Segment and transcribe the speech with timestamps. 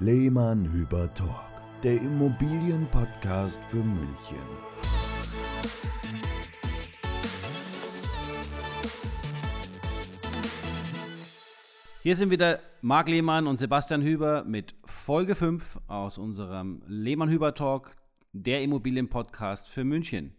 [0.00, 1.44] Lehmann Hüber Talk,
[1.84, 4.42] der Immobilienpodcast für München.
[12.02, 17.54] Hier sind wieder Marc Lehmann und Sebastian Hüber mit Folge 5 aus unserem Lehmann Hüber
[17.54, 17.94] Talk,
[18.32, 20.34] der Immobilienpodcast für München.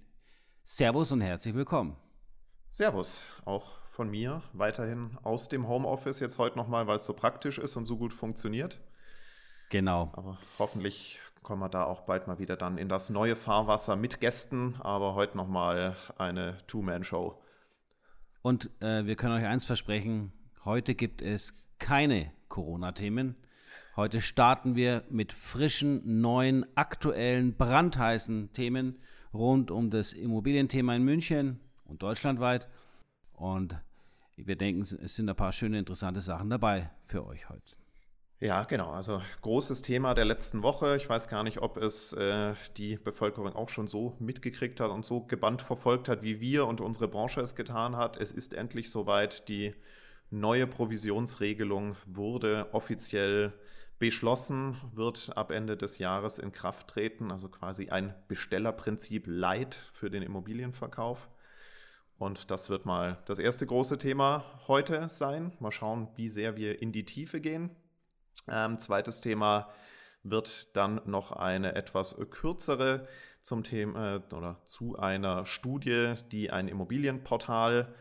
[0.65, 1.95] Servus und herzlich willkommen.
[2.71, 7.57] Servus, auch von mir weiterhin aus dem Homeoffice jetzt heute nochmal, weil es so praktisch
[7.57, 8.81] ist und so gut funktioniert.
[9.69, 10.11] Genau.
[10.13, 14.19] Aber hoffentlich kommen wir da auch bald mal wieder dann in das neue Fahrwasser mit
[14.19, 17.39] Gästen, aber heute nochmal eine Two-Man-Show.
[18.41, 20.33] Und äh, wir können euch eins versprechen,
[20.65, 23.35] heute gibt es keine Corona-Themen.
[23.95, 28.99] Heute starten wir mit frischen, neuen, aktuellen, brandheißen Themen
[29.33, 32.67] rund um das Immobilienthema in München und deutschlandweit.
[33.33, 33.79] Und
[34.35, 37.75] wir denken, es sind ein paar schöne, interessante Sachen dabei für euch heute.
[38.41, 38.91] Ja, genau.
[38.91, 40.97] Also großes Thema der letzten Woche.
[40.97, 45.05] Ich weiß gar nicht, ob es äh, die Bevölkerung auch schon so mitgekriegt hat und
[45.05, 48.17] so gebannt verfolgt hat, wie wir und unsere Branche es getan hat.
[48.17, 49.47] Es ist endlich soweit.
[49.47, 49.73] Die
[50.31, 53.53] neue Provisionsregelung wurde offiziell
[53.99, 57.31] beschlossen, wird ab Ende des Jahres in Kraft treten.
[57.31, 61.29] Also quasi ein Bestellerprinzip Light für den Immobilienverkauf.
[62.17, 65.53] Und das wird mal das erste große Thema heute sein.
[65.59, 67.71] Mal schauen, wie sehr wir in die Tiefe gehen.
[68.47, 69.69] Ähm, zweites Thema
[70.23, 73.07] wird dann noch eine etwas kürzere
[73.41, 77.93] zum Thema äh, oder zu einer Studie, die ein Immobilienportal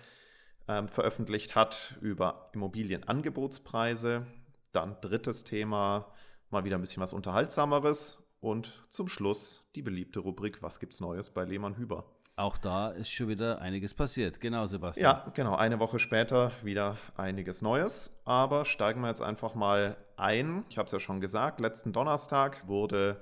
[0.68, 4.26] ähm, veröffentlicht hat über Immobilienangebotspreise.
[4.72, 6.12] Dann drittes Thema,
[6.50, 8.20] mal wieder ein bisschen was Unterhaltsameres.
[8.40, 12.04] Und zum Schluss die beliebte Rubrik Was gibt's Neues bei Lehmann Hüber?
[12.36, 14.40] Auch da ist schon wieder einiges passiert.
[14.40, 15.04] Genau, Sebastian.
[15.04, 15.54] Ja, genau.
[15.54, 18.20] Eine Woche später wieder einiges Neues.
[18.24, 20.64] Aber steigen wir jetzt einfach mal ein.
[20.68, 23.20] Ich habe es ja schon gesagt, letzten Donnerstag wurde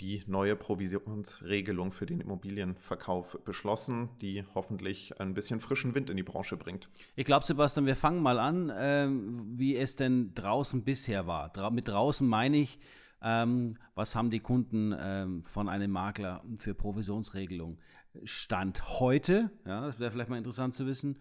[0.00, 6.22] die neue Provisionsregelung für den Immobilienverkauf beschlossen, die hoffentlich ein bisschen frischen Wind in die
[6.22, 6.90] Branche bringt.
[7.16, 11.50] Ich glaube, Sebastian, wir fangen mal an, ähm, wie es denn draußen bisher war.
[11.50, 12.78] Dra mit draußen meine ich,
[13.22, 17.78] ähm, was haben die Kunden ähm, von einem Makler für Provisionsregelung?
[18.24, 21.18] Stand heute, ja, das wäre vielleicht mal interessant zu wissen.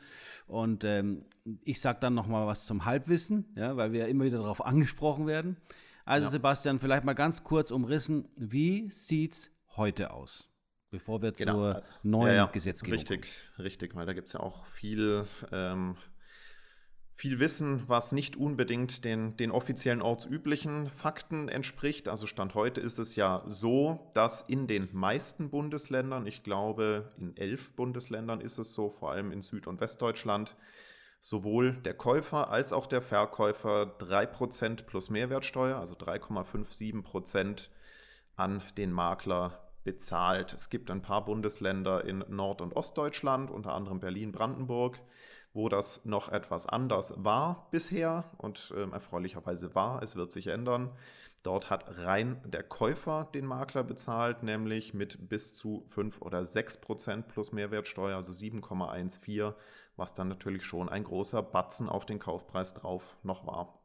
[0.48, 1.26] Und ähm,
[1.64, 5.28] ich sage dann nochmal was zum Halbwissen, ja, weil wir ja immer wieder darauf angesprochen
[5.28, 5.58] werden.
[6.06, 6.32] Also ja.
[6.32, 10.50] Sebastian, vielleicht mal ganz kurz umrissen, wie sieht es heute aus?
[10.92, 11.54] Bevor wir genau.
[11.54, 12.46] zur also, neuen ja, ja.
[12.48, 13.64] Gesetzgebung Richtig, kommen.
[13.66, 15.96] richtig, weil da gibt es ja auch viel ähm,
[17.20, 22.08] viel Wissen, was nicht unbedingt den, den offiziellen ortsüblichen Fakten entspricht.
[22.08, 27.36] Also Stand heute ist es ja so, dass in den meisten Bundesländern, ich glaube in
[27.36, 30.56] elf Bundesländern ist es so, vor allem in Süd- und Westdeutschland,
[31.20, 37.68] sowohl der Käufer als auch der Verkäufer 3% plus Mehrwertsteuer, also 3,57%
[38.38, 40.54] an den Makler bezahlt.
[40.54, 45.02] Es gibt ein paar Bundesländer in Nord- und Ostdeutschland, unter anderem Berlin, Brandenburg,
[45.54, 50.04] wo das noch etwas anders war bisher und äh, erfreulicherweise war.
[50.04, 50.92] Es wird sich ändern.
[51.44, 56.82] Dort hat rein der Käufer den Makler bezahlt, nämlich mit bis zu 5 oder 6
[56.82, 59.54] Prozent plus Mehrwertsteuer, also 7,14,
[59.96, 63.80] was dann natürlich schon ein großer Batzen auf den Kaufpreis drauf noch war.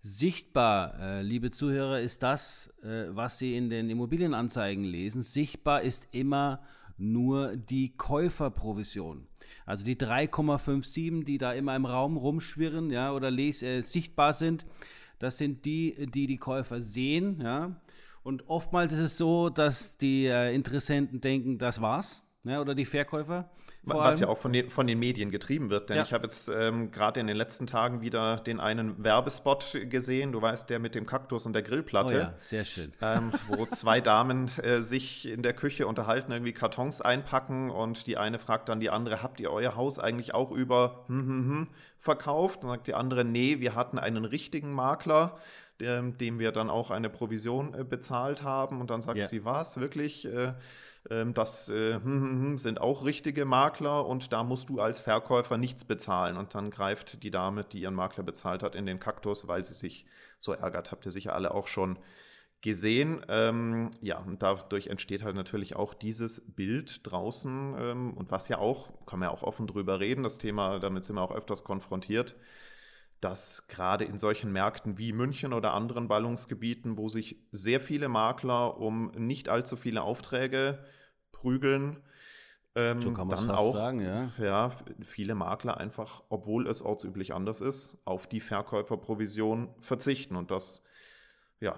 [0.00, 5.22] Sichtbar, äh, liebe Zuhörer, ist das, äh, was Sie in den Immobilienanzeigen lesen.
[5.22, 6.60] Sichtbar ist immer
[6.98, 9.26] nur die Käuferprovision.
[9.64, 14.66] Also die 3,57, die da immer im Raum rumschwirren, ja, oder les, äh, sichtbar sind,
[15.18, 17.80] das sind die, die die Käufer sehen, ja.
[18.22, 22.84] Und oftmals ist es so, dass die äh, Interessenten denken, das war's, ja, oder die
[22.84, 23.50] Verkäufer.
[23.82, 25.88] Was ja auch von den, von den Medien getrieben wird.
[25.88, 26.02] Denn ja.
[26.02, 30.42] ich habe jetzt ähm, gerade in den letzten Tagen wieder den einen Werbespot gesehen, du
[30.42, 32.14] weißt, der mit dem Kaktus und der Grillplatte.
[32.14, 32.92] Oh ja, sehr schön.
[33.00, 38.18] Ähm, wo zwei Damen äh, sich in der Küche unterhalten, irgendwie Kartons einpacken und die
[38.18, 41.68] eine fragt dann die andere, habt ihr euer Haus eigentlich auch über hm, hm, hm,
[41.98, 42.64] verkauft?
[42.64, 45.38] Und sagt die andere, nee, wir hatten einen richtigen Makler
[45.80, 48.80] dem wir dann auch eine Provision äh, bezahlt haben.
[48.80, 49.26] Und dann sagt yeah.
[49.26, 50.26] sie, was, wirklich?
[51.10, 54.80] Äh, ähm, das äh, hm, hm, hm, sind auch richtige Makler und da musst du
[54.80, 56.36] als Verkäufer nichts bezahlen.
[56.36, 59.74] Und dann greift die Dame, die ihren Makler bezahlt hat, in den Kaktus, weil sie
[59.74, 60.06] sich
[60.38, 60.92] so ärgert.
[60.92, 61.98] Habt ihr sicher alle auch schon
[62.60, 63.24] gesehen.
[63.28, 68.58] Ähm, ja, und dadurch entsteht halt natürlich auch dieses Bild draußen ähm, und was ja
[68.58, 71.62] auch, kann man ja auch offen drüber reden, das Thema, damit sind wir auch öfters
[71.62, 72.34] konfrontiert,
[73.20, 78.78] dass gerade in solchen Märkten wie München oder anderen Ballungsgebieten, wo sich sehr viele Makler
[78.78, 80.78] um nicht allzu viele Aufträge
[81.32, 82.02] prügeln,
[82.78, 84.30] ähm, so kann dann auch sagen, ja.
[84.38, 84.72] ja.
[85.02, 90.36] viele Makler einfach, obwohl es ortsüblich anders ist, auf die Verkäuferprovision verzichten.
[90.36, 90.84] Und das
[91.58, 91.76] ja,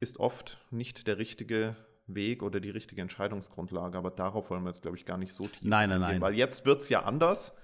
[0.00, 1.76] ist oft nicht der richtige
[2.08, 3.96] Weg oder die richtige Entscheidungsgrundlage.
[3.96, 6.20] Aber darauf wollen wir jetzt, glaube ich, gar nicht so tief nein, nein, nein.
[6.20, 7.54] weil jetzt wird es ja anders.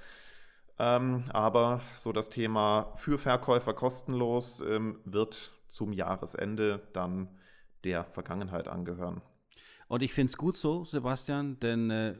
[0.79, 7.29] Ähm, aber so das Thema für Verkäufer kostenlos ähm, wird zum Jahresende dann
[7.85, 9.21] der Vergangenheit angehören.
[9.89, 12.15] Und ich finde es gut so, Sebastian, denn äh,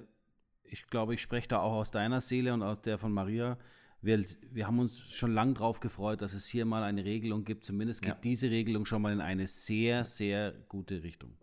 [0.65, 3.59] ich glaube, ich spreche da auch aus deiner Seele und aus der von Maria.
[4.01, 7.65] Wir, wir haben uns schon lange darauf gefreut, dass es hier mal eine Regelung gibt.
[7.65, 8.19] Zumindest geht Ja.
[8.23, 11.37] diese Regelung schon mal in eine sehr, sehr gute Richtung.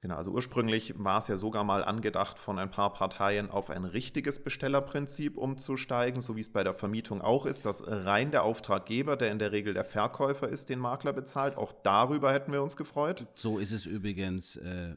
[0.00, 3.84] Genau, also ursprünglich war es ja sogar mal angedacht, von ein paar Parteien auf ein
[3.84, 9.16] richtiges Bestellerprinzip umzusteigen, so wie es bei der Vermietung auch ist, dass rein der Auftraggeber,
[9.16, 11.56] der in der Regel der Verkäufer ist, den Makler bezahlt.
[11.56, 13.26] Auch darüber hätten wir uns gefreut.
[13.34, 14.94] So ist es übrigens äh,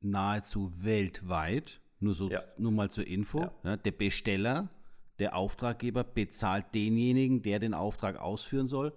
[0.00, 1.80] nahezu weltweit.
[2.00, 2.42] Nur, so, Ja.
[2.58, 3.38] nur mal zur Info.
[3.38, 3.52] Ja.
[3.62, 4.68] Ja, der Besteller,
[5.20, 8.92] der Auftraggeber bezahlt denjenigen, der den Auftrag ausführen soll.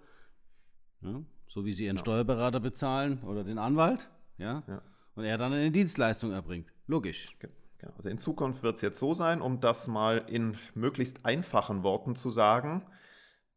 [1.47, 4.09] So wie sie ihren Steuerberater bezahlen oder den Anwalt.
[4.39, 4.81] Ja, Ja.
[5.17, 6.71] Und er dann eine Dienstleistung erbringt.
[6.87, 7.37] Logisch.
[7.39, 7.49] Ge-
[7.79, 7.93] Genau.
[7.95, 12.15] Also in Zukunft wird es jetzt so sein, um das mal in möglichst einfachen Worten
[12.15, 12.87] zu sagen,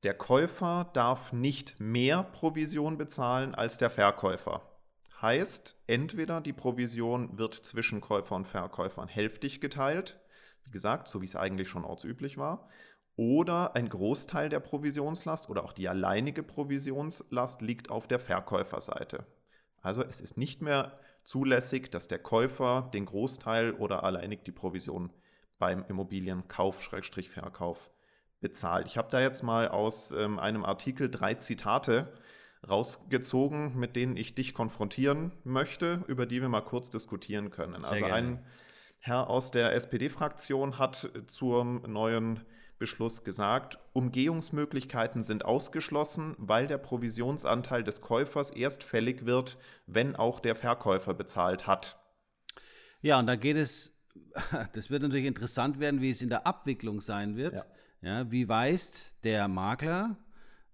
[0.02, 4.60] der Käufer darf nicht mehr Provision bezahlen als der Verkäufer.
[5.22, 10.20] Heißt, entweder die Provision wird zwischen Käufer und Verkäufern hälftig geteilt,
[10.64, 12.68] wie gesagt, so wie es eigentlich schon ortsüblich war,
[13.16, 19.26] oder ein Großteil der Provisionslast oder auch die alleinige Provisionslast liegt auf der Verkäuferseite.
[19.80, 20.98] Also es ist nicht mehr
[21.30, 25.12] zulässig, dass der Käufer den Großteil oder alleinig die Provision
[25.58, 27.90] beim Immobilienkauf-Verkauf
[28.40, 28.88] bezahlt.
[28.88, 32.12] Ich habe da jetzt mal aus ähm, einem Artikel drei Zitate
[32.68, 37.84] rausgezogen, mit denen ich dich konfrontieren möchte, über die wir mal kurz diskutieren können.
[37.84, 38.14] Sehr also gerne.
[38.14, 38.44] ein
[38.98, 42.40] Herr aus der SPD-Fraktion hat zum neuen
[42.80, 50.40] Beschluss gesagt, Umgehungsmöglichkeiten sind ausgeschlossen, weil der Provisionsanteil des Käufers erst fällig wird, wenn auch
[50.40, 52.00] der Verkäufer bezahlt hat.
[53.02, 53.92] Ja, und da geht es,
[54.72, 57.54] das wird natürlich interessant werden, wie es in der Abwicklung sein wird.
[57.54, 57.64] Ja.
[58.02, 60.16] Ja, wie weist der Makler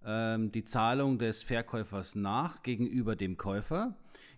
[0.05, 3.97] ähm, die Zahlung des Verkäufers nach gegenüber dem Käufer?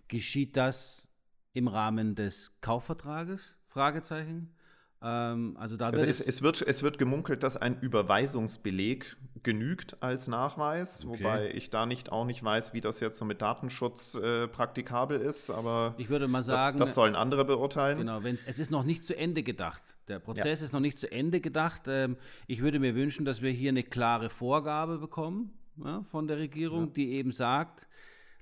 [0.08, 1.08] Geschieht das
[1.52, 3.56] im Rahmen des Kaufvertrages?
[3.66, 4.54] Fragezeichen.
[5.00, 10.26] Ähm, also da Also es, es, wird, es wird gemunkelt, dass ein Überweisungsbeleg genügt als
[10.26, 11.18] Nachweis, Okay.
[11.18, 15.20] wobei ich da nicht auch nicht weiß, wie das jetzt so mit Datenschutz äh, praktikabel
[15.20, 17.98] ist, aber ich würde mal das, sagen, das sollen andere beurteilen.
[17.98, 19.82] Genau, es ist noch nicht zu Ende gedacht.
[20.08, 21.82] Der Prozess ist noch nicht zu Ende gedacht.
[21.86, 22.16] Ähm,
[22.48, 25.52] ich würde mir wünschen, dass wir hier eine klare Vorgabe bekommen
[25.84, 27.86] ja, von der Regierung, die eben sagt,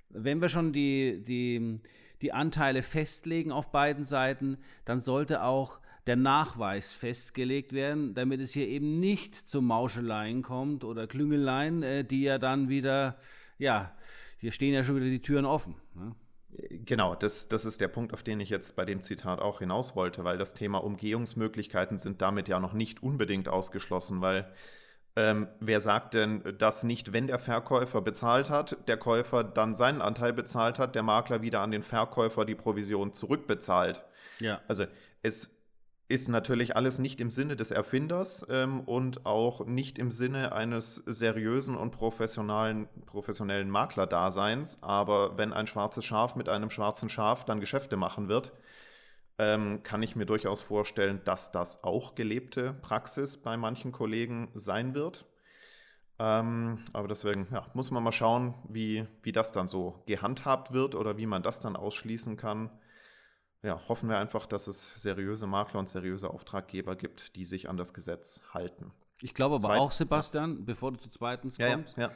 [0.08, 1.80] wenn wir schon die, die,
[2.22, 4.56] die Anteile festlegen auf beiden Seiten,
[4.86, 10.84] dann sollte auch der Nachweis festgelegt werden, damit es hier eben nicht zu Mauscheleien kommt
[10.84, 13.18] oder Klüngeleien, äh, die ja dann wieder,
[13.58, 13.92] ja,
[14.38, 15.74] hier stehen ja schon wieder die Türen offen.
[15.94, 16.14] Ne?
[16.70, 19.96] Genau, das, das ist der Punkt, auf den ich jetzt bei dem Zitat auch hinaus
[19.96, 24.50] wollte, weil das Thema Umgehungsmöglichkeiten sind damit ja noch nicht unbedingt ausgeschlossen, weil
[25.16, 30.02] ähm, wer sagt denn, dass nicht, wenn der Verkäufer bezahlt hat, der Käufer dann seinen
[30.02, 34.04] Anteil bezahlt hat, der Makler wieder an den Verkäufer die Provision zurückbezahlt?
[34.40, 34.60] Ja.
[34.68, 34.84] Also
[35.22, 35.55] es
[36.08, 41.02] ist natürlich alles nicht im Sinne des Erfinders ähm, und auch nicht im Sinne eines
[41.06, 44.82] seriösen und professionellen, professionellen Maklerdaseins.
[44.82, 48.52] Aber wenn ein schwarzes Schaf mit einem schwarzen Schaf dann Geschäfte machen wird,
[49.38, 54.94] ähm, kann ich mir durchaus vorstellen, dass das auch gelebte Praxis bei manchen Kollegen sein
[54.94, 55.26] wird.
[56.20, 60.94] Ähm, aber deswegen ja, muss man mal schauen, wie, wie das dann so gehandhabt wird
[60.94, 62.70] oder wie man das dann ausschließen kann
[63.66, 67.76] ja, hoffen wir einfach, dass es seriöse Makler und seriöse Auftraggeber gibt, die sich an
[67.76, 68.92] das Gesetz halten.
[69.22, 72.10] Ich glaube aber Zweit- auch, Sebastian, bevor du zu zweitens Ja, ja, kommst, ja.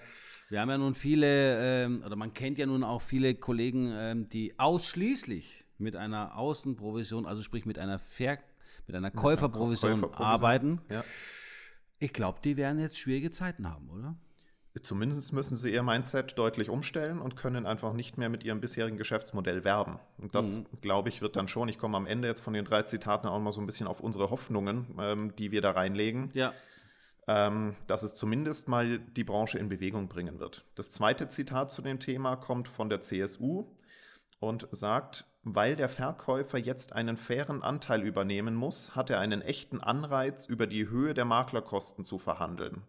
[0.51, 4.29] wir haben ja nun viele, ähm, oder man kennt ja nun auch viele Kollegen, ähm,
[4.29, 8.39] die ausschließlich mit einer Außenprovision, also sprich mit einer Ver
[8.87, 10.27] mit einer Käuferprovision Käuferprovision.
[10.27, 10.81] arbeiten.
[10.91, 11.05] ja.
[11.99, 14.17] Ich glaube, die werden jetzt schwierige Zeiten haben, oder?
[14.81, 18.99] Zumindest müssen sie ihr Mindset deutlich umstellen und können einfach nicht mehr mit ihrem bisherigen
[18.99, 19.99] Geschäftsmodell werben.
[20.19, 22.85] Und das, glaube ich, wird dann schon, ich komme am Ende jetzt von den drei
[22.85, 26.31] Zitaten auch mal so ein bisschen auf unsere Hoffnungen, ähm, die wir da reinlegen.
[26.35, 26.53] Ja.
[27.27, 30.65] ähm, dass es zumindest mal die Branche in Bewegung bringen wird.
[30.77, 33.67] Das zweite Zitat zu dem Thema kommt von der CSU
[34.41, 39.81] und sagt, weil der Verkäufer jetzt einen fairen Anteil übernehmen muss, hat er einen echten
[39.81, 42.83] Anreiz, über die Höhe der Maklerkosten zu verhandeln.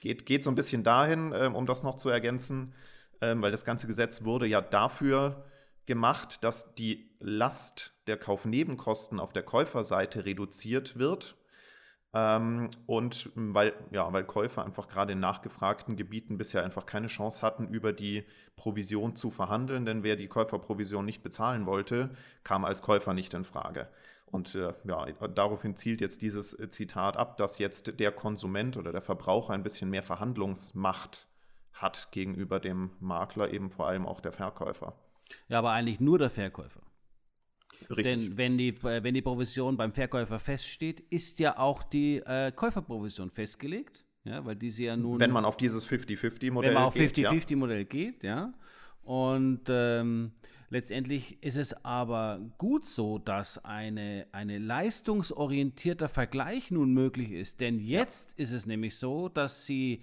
[0.00, 2.74] Geht, geht so ein bisschen dahin, ähm, um das noch zu ergänzen,
[3.20, 5.44] ähm, weil das ganze Gesetz wurde ja dafür
[5.86, 11.36] gemacht, dass die Last der Kaufnebenkosten auf der Käuferseite reduziert wird.
[12.12, 17.42] Ähm, und weil, ja, weil Käufer einfach gerade in nachgefragten Gebieten bisher einfach keine Chance
[17.42, 18.24] hatten, über die
[18.56, 22.10] Provision zu verhandeln, denn wer die Käuferprovision nicht bezahlen wollte,
[22.42, 23.88] kam als Käufer nicht in Frage.
[24.30, 29.02] Und äh, ja, daraufhin zielt jetzt dieses Zitat ab, dass jetzt der Konsument oder der
[29.02, 31.26] Verbraucher ein bisschen mehr Verhandlungsmacht
[31.72, 34.94] hat gegenüber dem Makler, eben vor allem auch der Verkäufer.
[35.48, 36.80] Ja, aber eigentlich nur der Verkäufer.
[37.88, 38.04] Richtig.
[38.04, 42.52] Denn wenn die, äh, wenn die Provision beim Verkäufer feststeht, ist ja auch die äh,
[42.52, 44.04] Käuferprovision festgelegt.
[44.24, 45.18] Ja, weil diese ja nun.
[45.18, 47.16] wenn man auf dieses 50-50-Modell wenn man auf geht.
[47.16, 47.30] ja.
[47.30, 48.52] 50-50-Modell geht, ja.
[49.02, 50.32] Und ähm,
[50.70, 57.60] letztendlich ist es aber gut so, dass eine, eine leistungsorientierter Vergleich nun möglich ist.
[57.60, 60.02] Denn jetzt ist es nämlich so, dass Sie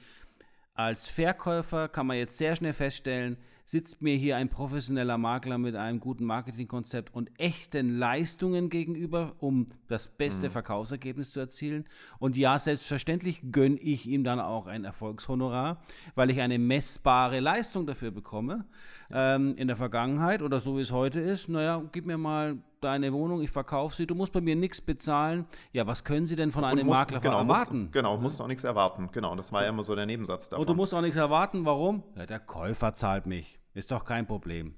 [0.73, 5.75] als Verkäufer, kann man jetzt sehr schnell feststellen, sitzt mir hier ein professioneller Makler mit
[5.75, 11.83] einem guten Marketingkonzept und echten Leistungen gegenüber, um das beste Verkaufsergebnis zu erzielen.
[12.17, 15.81] Und ja, selbstverständlich gönne ich ihm dann auch ein Erfolgshonorar,
[16.15, 18.63] weil ich eine messbare Leistung dafür bekomme.
[19.11, 23.11] Ähm, in der Vergangenheit oder so wie es heute ist, naja, gib mir mal deine
[23.11, 25.45] Wohnung, ich verkaufe sie, du musst bei mir nichts bezahlen.
[25.73, 27.79] Ja, was können sie denn von einem musst- Makler genau, erwarten?
[27.81, 29.09] Musst, genau, musst auch nichts erwarten.
[29.11, 30.61] Genau, das war ja immer so der Nebensatz davon.
[30.61, 31.65] Und du musst auch nichts erwarten.
[31.65, 32.03] Warum?
[32.15, 33.56] Ja, der Käufer zahlt mich.
[33.77, 34.73] Ist doch kein Problem.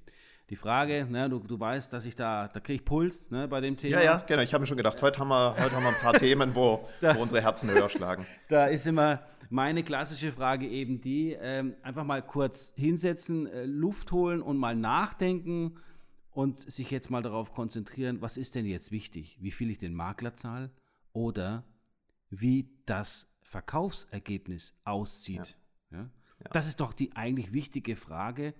[0.49, 3.61] Die Frage, ne, du, du weißt, dass ich da, da kriege ich Puls ne, bei
[3.61, 3.95] dem Thema.
[3.97, 4.41] ja, ja, genau.
[4.41, 6.85] Ich habe mir schon gedacht, heute haben wir, heute haben wir ein paar Themen, wo,
[6.99, 8.25] wo unsere Herzen höher schlagen.
[8.49, 14.11] Da ist immer meine klassische Frage eben die, ähm, einfach mal kurz hinsetzen, äh, Luft
[14.11, 15.77] holen und mal nachdenken
[16.31, 19.37] und sich jetzt mal darauf konzentrieren, was ist denn jetzt wichtig?
[19.39, 20.71] Wie viel ich den Makler zahle
[21.13, 21.63] oder
[22.29, 25.55] wie das Verkaufsergebnis aussieht.
[25.89, 26.09] Ja.
[26.51, 28.53] Das ist doch die eigentlich wichtige Frage.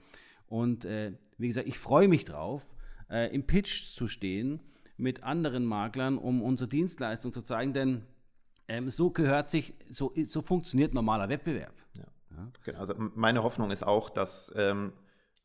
[0.50, 2.70] Und äh, wie gesagt, ich freue mich drauf,
[3.10, 4.60] äh, im Pitch zu stehen
[4.98, 8.06] mit anderen Maklern, um unsere Dienstleistung zu zeigen, denn
[8.68, 11.74] ähm, so gehört sich, so, so funktioniert normaler Wettbewerb.
[12.64, 14.94] Genau, also meine Hoffnung ist auch, dass ähm,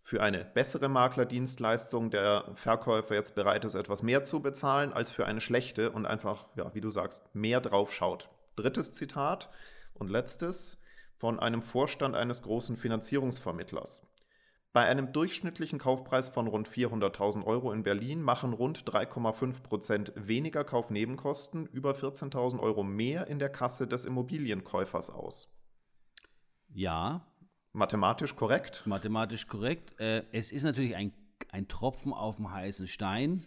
[0.03, 5.27] für eine bessere Maklerdienstleistung der Verkäufer jetzt bereit ist, etwas mehr zu bezahlen, als für
[5.27, 8.29] eine schlechte und einfach, ja, wie du sagst, mehr drauf schaut.
[8.57, 9.49] Drittes Zitat
[9.95, 10.79] und letztes
[11.15, 14.03] von einem Vorstand eines großen Finanzierungsvermittlers.
[14.75, 20.65] Bei einem durchschnittlichen Kaufpreis von rund 400.000 Euro in Berlin machen rund 3,5 Prozent weniger
[20.65, 25.57] Kaufnebenkosten über 14.000 Euro mehr in der Kasse des Immobilienkäufers aus.
[26.71, 27.25] Ja,
[27.73, 28.83] Mathematisch korrekt?
[28.85, 29.99] mathematisch korrekt.
[30.01, 31.13] Äh, es ist natürlich ein,
[31.53, 33.45] ein Tropfen auf dem heißen Stein,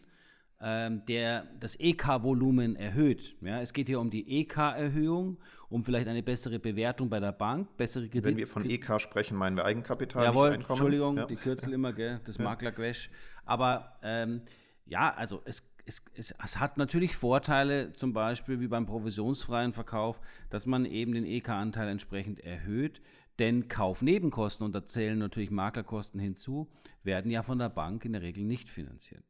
[0.59, 3.35] ähm, der das EK-Volumen erhöht.
[3.41, 5.37] Ja, es geht hier um die EK-Erhöhung,
[5.69, 8.23] um vielleicht eine bessere Bewertung bei der Bank, bessere Kredit.
[8.25, 10.77] Wenn wir von EK sprechen, meinen wir Eigenkapital, Jawohl, nicht Einkommen.
[10.77, 11.25] Entschuldigung, Ja.
[11.25, 13.11] die Kürzel immer, gell, das Maklergewäsch.
[13.45, 14.41] Aber ähm,
[14.85, 20.19] ja, also es, es, es, es hat natürlich Vorteile, zum Beispiel wie beim provisionsfreien Verkauf,
[20.49, 23.01] dass man eben den EK-Anteil entsprechend erhöht.
[23.37, 26.67] Denn Kaufnebenkosten, und da zählen natürlich Maklerkosten hinzu,
[27.03, 29.23] werden ja von der Bank in der Regel nicht finanziert.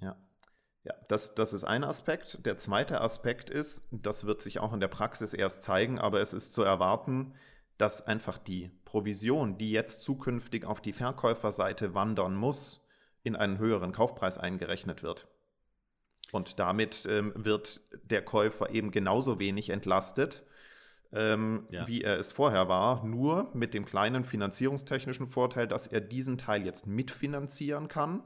[0.00, 0.16] Ja,
[0.84, 2.44] ja das, das ist ein Aspekt.
[2.46, 6.32] Der zweite Aspekt ist, das wird sich auch in der Praxis erst zeigen, aber es
[6.32, 7.34] ist zu erwarten,
[7.78, 12.86] dass einfach die Provision, die jetzt zukünftig auf die Verkäuferseite wandern muss,
[13.22, 15.28] in einen höheren Kaufpreis eingerechnet wird.
[16.32, 20.44] Und damit ähm, wird der Käufer eben genauso wenig entlastet,
[21.12, 21.86] ähm, Ja.
[21.88, 26.64] wie er es vorher war, nur mit dem kleinen finanzierungstechnischen Vorteil, dass er diesen Teil
[26.64, 28.22] jetzt mitfinanzieren kann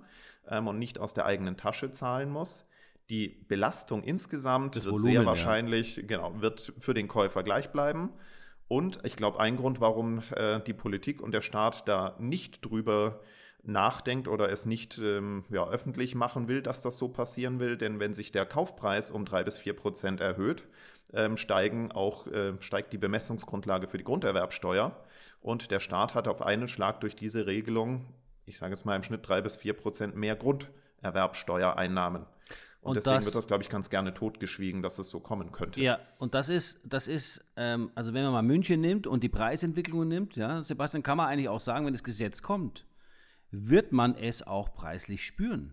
[0.49, 2.67] ähm, und nicht aus der eigenen Tasche zahlen muss.
[3.11, 5.27] Die Belastung insgesamt Das wird Volumen, sehr ja.
[5.27, 8.11] wahrscheinlich, genau, wird für den Käufer gleich bleiben.
[8.67, 13.21] Und ich glaube, ein Grund, warum äh, die Politik und der Staat da nicht drüber
[13.63, 18.01] nachdenkt oder es nicht ähm, ja, öffentlich machen will, dass das so passieren will, denn
[18.01, 20.65] wenn sich der Kaufpreis um drei bis vier Prozent erhöht,
[21.13, 24.97] ähm, steigen auch, äh, steigt die Bemessungsgrundlage für die Grunderwerbsteuer
[25.41, 28.07] und der Staat hat auf einen Schlag durch diese Regelung,
[28.47, 32.23] ich sage jetzt mal im Schnitt drei bis vier Prozent mehr Grunderwerbsteuereinnahmen.
[32.81, 35.53] Und, Und deswegen das- wird das, glaube ich, ganz gerne totgeschwiegen, dass es so kommen
[35.53, 35.81] könnte.
[35.81, 39.31] Ja, und das ist, das ist, ähm, also wenn man mal München nimmt und die
[39.31, 42.87] Preisentwicklung nimmt, ja, Sebastian, kann man eigentlich auch sagen, wenn das Gesetz kommt,
[43.51, 45.73] wird man es auch preislich spüren.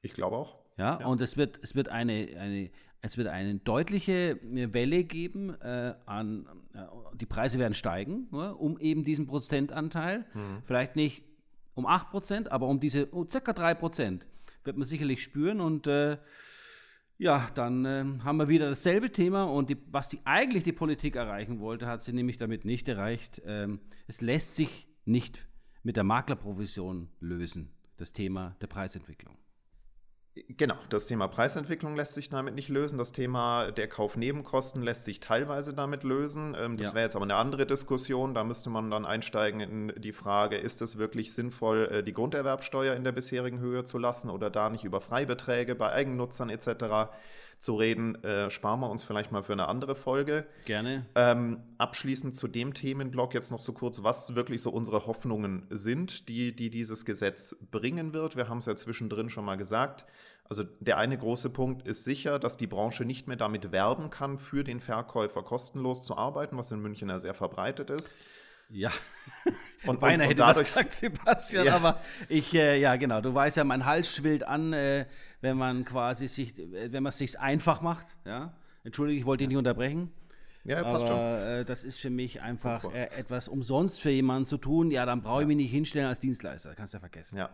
[0.00, 0.56] Ich glaube auch.
[0.78, 2.70] Ja, und es wird, es wird eine, eine,
[3.02, 6.78] es wird eine deutliche Welle geben äh, an, äh,
[7.16, 10.24] die Preise werden steigen, ne, um eben diesen Prozentanteil,
[10.64, 11.24] vielleicht nicht
[11.80, 14.20] um 8%, aber um diese oh, circa 3%
[14.64, 16.18] wird man sicherlich spüren und äh,
[17.18, 21.16] ja, dann ähm, haben wir wieder dasselbe Thema und die, was die eigentlich die Politik
[21.16, 23.42] erreichen wollte, hat sie nämlich damit nicht erreicht.
[23.44, 25.46] Ähm, es lässt sich nicht
[25.82, 29.36] mit der Maklerprovision lösen, das Thema der Preisentwicklung.
[30.48, 32.98] Genau, das Thema Preisentwicklung lässt sich damit nicht lösen.
[32.98, 36.56] Das Thema der Kaufnebenkosten lässt sich teilweise damit lösen.
[36.60, 36.94] Ähm, das Ja.
[36.94, 38.34] wäre jetzt aber eine andere Diskussion.
[38.34, 42.94] Da müsste man dann einsteigen in die Frage, ist es wirklich sinnvoll, äh, die Grunderwerbsteuer
[42.94, 47.10] in der bisherigen Höhe zu lassen oder da nicht über Freibeträge bei Eigennutzern etc.
[47.58, 48.22] zu reden?
[48.24, 50.46] Äh, sparen wir uns vielleicht mal für eine andere Folge.
[50.64, 51.06] Gerne.
[51.14, 56.28] Ähm, abschließend zu dem Themenblock jetzt noch so kurz, was wirklich so unsere Hoffnungen sind,
[56.28, 58.36] die, die dieses Gesetz bringen wird.
[58.36, 60.04] Wir haben es ja zwischendrin schon mal gesagt.
[60.50, 64.36] Also der eine große Punkt ist sicher, dass die Branche nicht mehr damit werben kann,
[64.36, 68.16] für den Verkäufer kostenlos zu arbeiten, was in München ja sehr verbreitet ist.
[68.68, 68.90] Ja,
[69.86, 71.76] Und, beinahe hätte das dadurch, gesagt, Sebastian, Ja.
[71.76, 75.06] aber ich, äh, ja genau, du weißt ja, mein Hals schwillt an, äh,
[75.40, 78.52] wenn man quasi sich, äh, wenn man es sich einfach macht, ja.
[78.84, 80.12] Entschuldige, ich wollte dich nicht unterbrechen.
[80.64, 81.16] ja, passt schon.
[81.16, 84.90] aber äh, das ist für mich einfach äh, etwas umsonst für jemanden zu tun.
[84.90, 86.74] Ja, dann brauche ich mich nicht hinstellen als Dienstleister.
[86.74, 87.38] Kannst du ja vergessen.
[87.38, 87.50] Ja,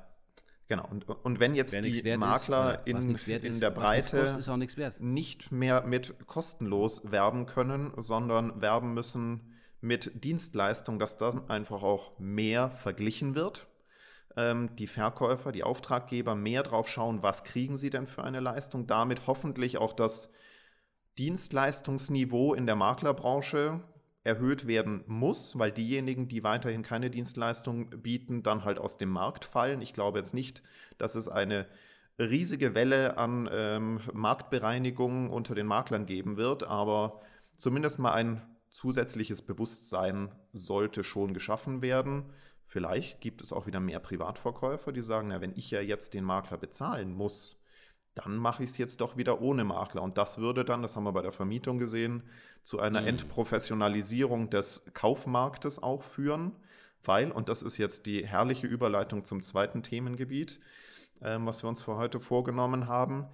[0.68, 0.86] genau.
[0.90, 4.38] Und, und wenn jetzt Wer die ist, Makler was in, in ist, der Breite kostet,
[4.68, 11.82] ist nicht mehr mit kostenlos werben können, sondern werben müssen mit Dienstleistung, dass dann einfach
[11.82, 13.66] auch mehr verglichen wird.
[14.36, 18.86] Ähm, die Verkäufer, die Auftraggeber mehr drauf schauen, was kriegen sie denn für eine Leistung,
[18.86, 20.30] damit hoffentlich auch das
[21.18, 23.80] Dienstleistungsniveau in der Maklerbranche
[24.26, 29.44] erhöht werden muss, weil diejenigen, die weiterhin keine Dienstleistung bieten, dann halt aus dem Markt
[29.44, 29.80] fallen.
[29.80, 30.62] Ich glaube jetzt nicht,
[30.98, 31.66] dass es eine
[32.18, 37.20] riesige Welle an ähm, Marktbereinigung unter den Maklern geben wird, aber
[37.56, 42.24] zumindest mal ein zusätzliches Bewusstsein sollte schon geschaffen werden.
[42.64, 46.24] Vielleicht gibt es auch wieder mehr Privatverkäufer, die sagen, na, wenn ich ja jetzt den
[46.24, 47.55] Makler bezahlen muss,
[48.16, 50.02] dann mache ich es jetzt doch wieder ohne Makler.
[50.02, 52.22] Und das würde dann, das haben wir bei der Vermietung gesehen,
[52.62, 53.08] zu einer Mhm.
[53.08, 56.52] Entprofessionalisierung des Kaufmarktes auch führen,
[57.04, 60.58] weil, und das ist jetzt die herrliche Überleitung zum zweiten Themengebiet,
[61.22, 63.26] ähm, was wir uns für heute vorgenommen haben,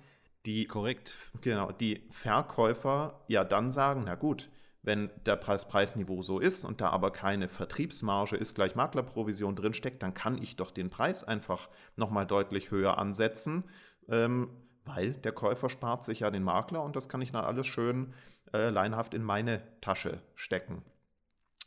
[0.45, 1.17] die Korrekt.
[1.41, 4.51] Genau, die Verkäufer ja dann sagen, na gut,
[4.83, 10.03] wenn der Preis Preisniveau so ist und da aber keine Vertriebsmarge ist gleich Maklerprovision drinsteckt,
[10.03, 13.63] dann kann ich doch den Preis einfach nochmal deutlich höher ansetzen,
[14.09, 14.49] ähm,
[14.85, 18.13] weil der Käufer spart sich ja den Makler und das kann ich dann alles schön
[18.53, 20.83] äh, leinhaft in meine Tasche stecken.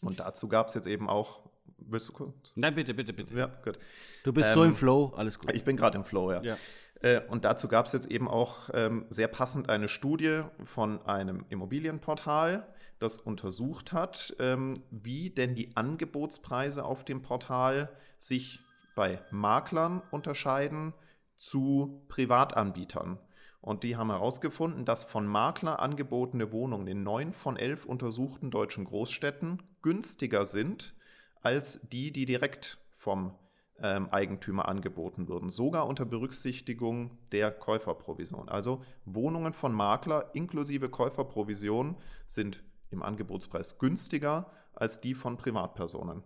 [0.01, 1.41] Und dazu gab es jetzt eben auch,
[1.77, 2.51] willst du kurz?
[2.55, 3.33] Nein, bitte, bitte, bitte.
[3.33, 3.79] Ja, gut.
[4.23, 5.53] Du bist so Ähm, im Flow, alles gut.
[5.53, 6.41] Ich bin gerade im Flow, ja.
[6.43, 6.57] Ja.
[7.01, 11.45] Äh, Und dazu gab es jetzt eben auch ähm, sehr passend eine Studie von einem
[11.49, 12.67] Immobilienportal,
[12.99, 18.59] das untersucht hat, ähm, wie denn die Angebotspreise auf dem Portal sich
[18.95, 20.93] bei Maklern unterscheiden
[21.35, 23.19] zu Privatanbietern.
[23.61, 28.85] Und die haben herausgefunden, dass von Makler angebotene Wohnungen in neun von elf untersuchten deutschen
[28.85, 30.93] Großstädten günstiger sind
[31.41, 33.33] als die, die direkt vom
[33.79, 38.49] ähm, Eigentümer angeboten würden, sogar unter Berücksichtigung der Käuferprovision.
[38.49, 46.23] Also Wohnungen von Makler inklusive Käuferprovision sind im Angebotspreis günstiger als die von Privatpersonen.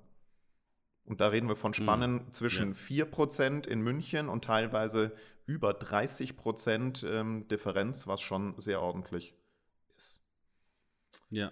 [1.10, 5.12] Und da reden wir von Spannen zwischen 4% in München und teilweise
[5.48, 9.36] über 30% ähm, Differenz, was schon sehr ordentlich
[9.98, 10.22] ist.
[11.32, 11.52] Ja,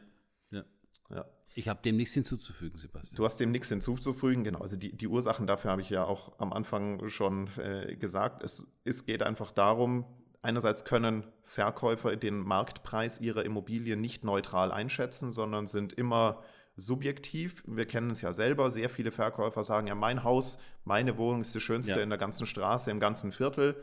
[0.51, 0.63] ja.
[1.09, 1.25] Ja.
[1.55, 3.15] Ich habe dem nichts hinzuzufügen, Sebastian.
[3.15, 4.59] Du hast dem nichts hinzuzufügen, genau.
[4.59, 8.43] Also die, die Ursachen dafür habe ich ja auch am Anfang schon äh, gesagt.
[8.43, 10.05] Es, es geht einfach darum,
[10.43, 16.43] einerseits können Verkäufer den Marktpreis ihrer Immobilie nicht neutral einschätzen, sondern sind immer
[16.77, 17.63] subjektiv.
[17.67, 18.69] Wir kennen es ja selber.
[18.69, 22.01] Sehr viele Verkäufer sagen ja, mein Haus, meine Wohnung ist die schönste Ja.
[22.03, 23.75] in der ganzen Straße, im ganzen Viertel,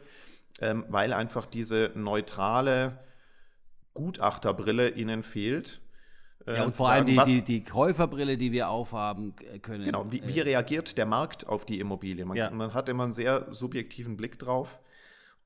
[0.61, 2.99] ähm, weil einfach diese neutrale
[3.95, 5.81] Gutachterbrille ihnen fehlt.
[6.47, 9.85] Äh, Ja, und zu vor allem die, was- die, die Käuferbrille, die wir aufhaben können.
[9.85, 12.25] Genau, wie, wie äh, reagiert der Markt auf die Immobilie?
[12.25, 12.51] Man, Ja.
[12.51, 14.81] man hat immer einen sehr subjektiven Blick drauf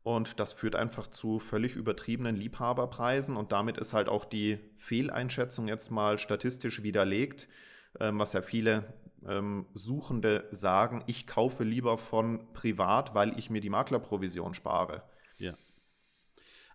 [0.03, 5.69] und das führt einfach zu völlig übertriebenen Liebhaberpreisen und damit ist halt auch die Fehleinschätzung
[5.69, 7.49] jetzt mal statistisch widerlegt,
[8.01, 8.95] ähm, was ja viele
[9.27, 15.03] ähm, Suchende sagen, ich kaufe lieber von privat, weil ich mir die Maklerprovision spare.
[15.39, 15.55] Ja.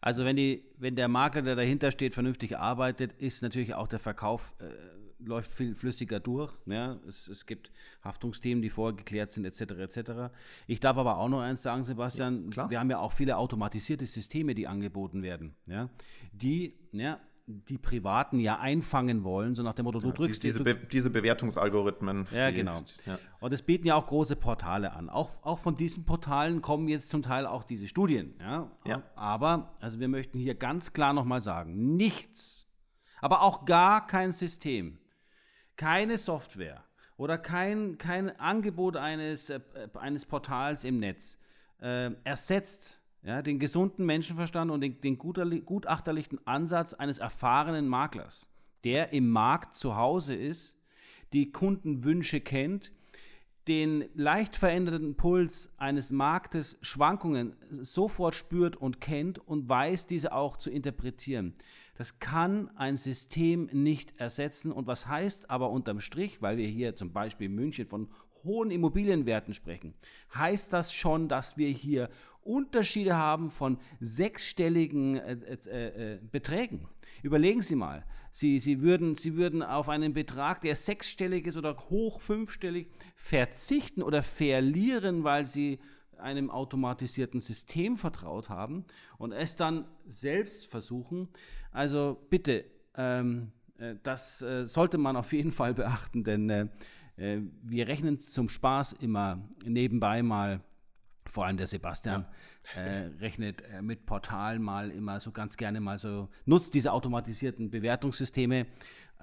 [0.01, 3.99] Also wenn, die, wenn der Makler, der dahinter steht, vernünftig arbeitet, ist natürlich auch der
[3.99, 4.65] Verkauf, äh,
[5.25, 6.51] läuft viel flüssiger durch.
[6.65, 6.99] Ja?
[7.07, 7.71] Es, es gibt
[8.03, 9.61] Haftungsthemen, die vorher geklärt sind, etc.
[9.61, 10.11] etc.
[10.67, 12.69] Ich darf aber auch noch eins sagen, Sebastian, klar.
[12.69, 15.89] wir haben ja auch viele automatisierte Systeme, die angeboten werden, ja?
[16.31, 20.63] die ja, die Privaten ja einfangen wollen, so nach dem Motto, du Die, drückst diese,
[20.63, 22.27] Be diese Bewertungsalgorithmen.
[22.31, 22.83] ja, die, genau.
[23.05, 23.19] Ja.
[23.39, 25.09] Und es bieten ja auch große Portale an.
[25.09, 28.35] Auch, auch von diesen Portalen kommen jetzt zum Teil auch diese Studien.
[28.39, 28.71] Ja?
[28.85, 29.03] Ja.
[29.15, 32.69] Aber, also wir möchten hier ganz klar nochmal sagen, nichts,
[33.19, 34.97] aber auch gar kein System,
[35.75, 36.83] keine Software
[37.17, 39.59] oder kein, kein Angebot eines, äh,
[39.93, 41.37] eines Portals im Netz
[41.81, 48.49] äh, ersetzt ja, den gesunden Menschenverstand und den, den gutachterlichen Ansatz eines erfahrenen Maklers,
[48.83, 50.75] der im Markt zu Hause ist,
[51.31, 52.91] die Kundenwünsche kennt,
[53.67, 60.57] den leicht veränderten Puls eines Marktes, Schwankungen sofort spürt und kennt und weiß, diese auch
[60.57, 61.55] zu interpretieren.
[61.95, 64.71] Das kann ein System nicht ersetzen.
[64.71, 68.09] Und was heißt aber unterm Strich, weil wir hier zum Beispiel in München von
[68.43, 69.93] hohen Immobilienwerten sprechen,
[70.33, 72.09] heißt das schon, dass wir hier
[72.41, 76.87] Unterschiede haben von sechsstelligen äh, äh, äh, Beträgen.
[77.21, 81.77] Überlegen Sie mal, Sie, Sie, würden, Sie würden auf einen Betrag, der sechsstellig ist oder
[81.89, 85.79] hoch fünfstellig, verzichten oder verlieren, weil Sie
[86.23, 88.85] einem automatisierten System vertraut haben
[89.17, 91.27] und es dann selbst versuchen.
[91.71, 96.67] Also bitte, ähm, äh, das äh, sollte man auf jeden Fall beachten, denn äh,
[97.17, 100.61] äh wir rechnen zum Spaß immer nebenbei mal
[101.25, 102.25] vor allem der Sebastian
[102.75, 102.81] ja.
[102.81, 107.69] äh, rechnet äh, mit Portalen mal immer so ganz gerne mal so, nutzt diese automatisierten
[107.69, 108.67] Bewertungssysteme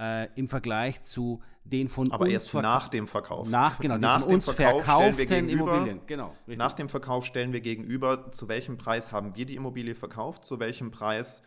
[0.00, 3.48] äh, im Vergleich zu den von Aber uns erst nach dem Verkauf.
[3.48, 6.00] Nach, genau, nach dem Verkauf stellen wir gegenüber, Immobilien.
[6.06, 10.44] Genau, nach dem Verkauf stellen wir gegenüber, zu welchem Preis haben wir die Immobilie verkauft,
[10.44, 11.42] zu welchem Preis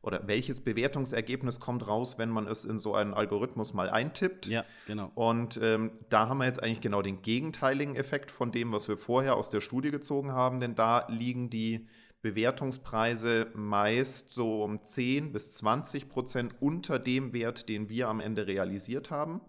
[0.00, 4.46] oder welches Bewertungsergebnis kommt raus, wenn man es in so einen Algorithmus mal eintippt.
[4.46, 5.10] Ja, genau.
[5.14, 8.96] Und ähm, da haben wir jetzt eigentlich genau den gegenteiligen Effekt von dem, was wir
[8.96, 11.86] vorher aus der Studie gezogen haben, denn da liegen die
[12.20, 18.46] Bewertungspreise meist so um 10 bis 20 Prozent unter dem Wert, den wir am Ende
[18.46, 19.40] realisiert haben.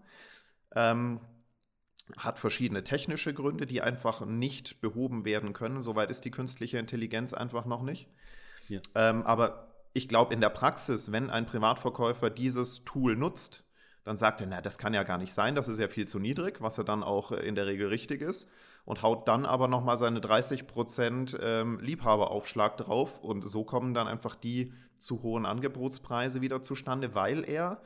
[0.74, 1.20] Ähm,
[2.16, 5.82] hat verschiedene technische Gründe, die einfach nicht behoben werden können.
[5.82, 8.08] Soweit ist die künstliche Intelligenz einfach noch nicht.
[8.68, 8.80] Ja.
[8.94, 13.64] Ähm, aber ich glaube, in der Praxis, wenn ein Privatverkäufer dieses Tool nutzt,
[14.04, 16.18] dann sagt er, na, das kann ja gar nicht sein, das ist ja viel zu
[16.18, 18.48] niedrig, was ja dann auch in der Regel richtig ist
[18.84, 24.34] und haut dann aber nochmal seine 30% ähm, Liebhaberaufschlag drauf und so kommen dann einfach
[24.34, 27.82] die zu hohen Angebotspreise wieder zustande, weil er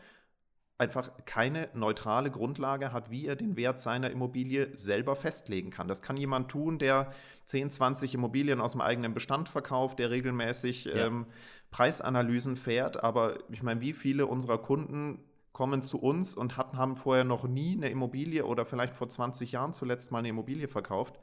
[0.77, 5.87] einfach keine neutrale Grundlage hat, wie er den Wert seiner Immobilie selber festlegen kann.
[5.87, 7.13] Das kann jemand tun, der
[7.45, 11.07] 10, 20 Immobilien aus dem eigenen Bestand verkauft, der regelmäßig ja.
[11.07, 11.27] ähm,
[11.71, 13.05] Preisanalysen fährt.
[13.05, 15.21] Aber ich meine, wie viele unserer Kunden
[15.55, 19.53] kommen zu uns und hatten, haben vorher noch nie eine Immobilie oder vielleicht vor 20
[19.53, 21.19] Jahren zuletzt mal eine Immobilie verkauft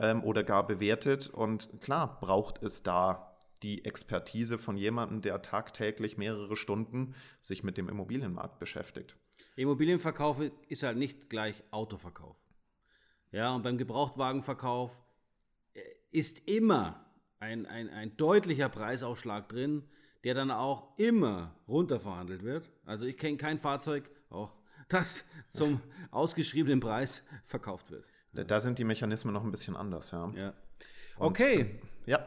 [0.00, 1.28] ähm, oder gar bewertet.
[1.28, 7.76] Und klar braucht es da die Expertise von jemandem, der tagtäglich mehrere Stunden sich mit
[7.76, 9.16] dem Immobilienmarkt beschäftigt.
[9.56, 12.38] Immobilienverkauf ist halt nicht gleich Autoverkauf.
[13.30, 14.98] Ja, und beim Gebrauchtwagenverkauf
[15.74, 17.04] äh, ist immer
[17.38, 19.86] ein, ein, ein deutlicher Preisaufschlag drin,
[20.24, 22.70] der dann auch immer runterverhandelt wird.
[22.84, 24.52] Also ich kenne kein Fahrzeug, auch
[24.88, 25.80] das zum
[26.10, 28.04] ausgeschriebenen Preis verkauft wird.
[28.32, 30.30] Da sind die Mechanismen noch ein bisschen anders, ja.
[30.36, 30.52] ja.
[31.18, 31.62] Okay.
[31.62, 32.26] Und, ja.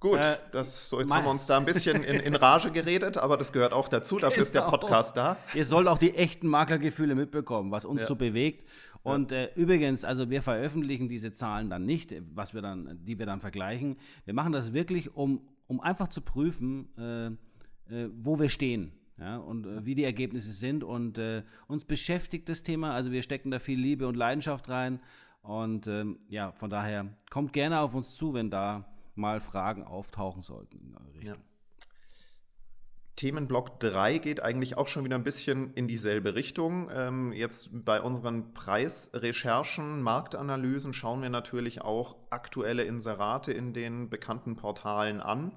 [0.00, 3.16] Gut, äh, das, so jetzt haben wir uns da ein bisschen in, in, Rage geredet,
[3.16, 4.42] aber das gehört auch dazu, dafür genau.
[4.42, 4.70] ist der genau.
[4.70, 5.36] Podcast da.
[5.54, 8.06] Ihr sollt auch die echten Maklergefühle mitbekommen, was uns ja.
[8.06, 8.64] so bewegt.
[9.02, 13.26] Und äh, übrigens, also wir veröffentlichen diese Zahlen dann nicht, was wir dann, die wir
[13.26, 13.96] dann vergleichen.
[14.24, 17.26] Wir machen das wirklich, um, um einfach zu prüfen, äh,
[17.94, 18.92] äh wo wir stehen.
[19.18, 20.84] Ja, und äh, wie die Ergebnisse sind.
[20.84, 22.94] Und äh, uns beschäftigt das Thema.
[22.94, 25.00] Also wir stecken da viel Liebe und Leidenschaft rein.
[25.42, 30.42] Und ähm, ja, von daher kommt gerne auf uns zu, wenn da mal Fragen auftauchen
[30.42, 30.94] sollten.
[31.22, 31.34] Ja.
[33.18, 36.88] Themenblock 3 geht eigentlich auch schon wieder ein bisschen in dieselbe Richtung.
[36.94, 44.54] Ähm, jetzt bei unseren Preisrecherchen, Marktanalysen schauen wir natürlich auch aktuelle Inserate in den bekannten
[44.54, 45.56] Portalen an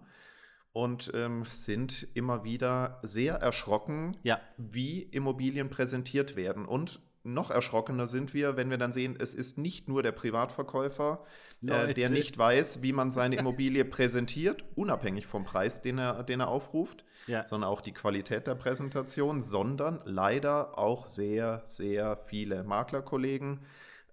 [0.74, 4.42] und ähm, sind immer wieder sehr erschrocken, ja.
[4.58, 6.66] wie Immobilien präsentiert werden.
[6.66, 11.24] Und noch erschrockener sind wir, wenn wir dann sehen, es ist nicht nur der Privatverkäufer,
[11.66, 16.40] äh, der nicht weiß, wie man seine Immobilie präsentiert, unabhängig vom Preis, den er, den
[16.40, 17.46] er aufruft, ja.
[17.46, 23.60] sondern auch die Qualität der Präsentation, sondern leider auch sehr, sehr viele Maklerkollegen.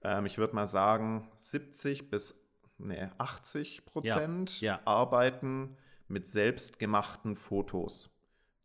[0.03, 2.45] Ähm, ich würde mal sagen, 70 bis
[2.79, 4.75] nee, 80 Prozent ja.
[4.75, 4.81] Ja.
[4.85, 5.77] arbeiten
[6.09, 8.11] mit selbstgemachten Fotos.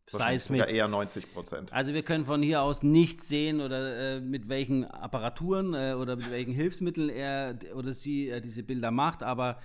[0.05, 1.71] Sei es mit, eher 90 Prozent.
[1.71, 6.17] Also wir können von hier aus nicht sehen oder äh, mit welchen Apparaturen äh, oder
[6.17, 9.59] mit welchen Hilfsmitteln er oder sie äh, diese Bilder macht, aber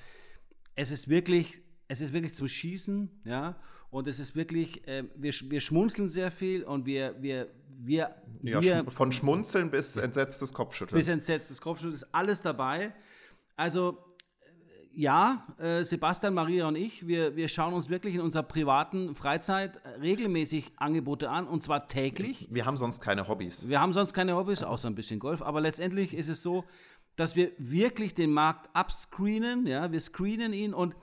[0.77, 3.57] es ist wirklich, es ist wirklich zum Schießen, ja.
[3.91, 7.49] Und es ist wirklich, äh, wir, wir schmunzeln sehr viel und wir, wir,
[7.81, 10.99] wir, ja, wir von Schmunzeln bis entsetztes Kopfschütteln.
[10.99, 12.95] Bis entsetztes Kopfschütteln ist alles dabei.
[13.57, 13.99] Also
[14.99, 19.79] ja, äh, Sebastian, Maria und ich, wir, wir schauen uns wirklich in unserer privaten Freizeit
[20.03, 22.49] regelmäßig Angebote an und zwar täglich.
[22.51, 23.69] Wir haben sonst keine Hobbys.
[23.69, 25.41] Wir haben sonst keine Hobbys, außer ein bisschen Golf.
[25.41, 26.65] Aber letztendlich ist es so,
[27.15, 29.67] dass wir wirklich den Markt abscreenen.
[29.67, 30.97] Ja, wir screenen ihn und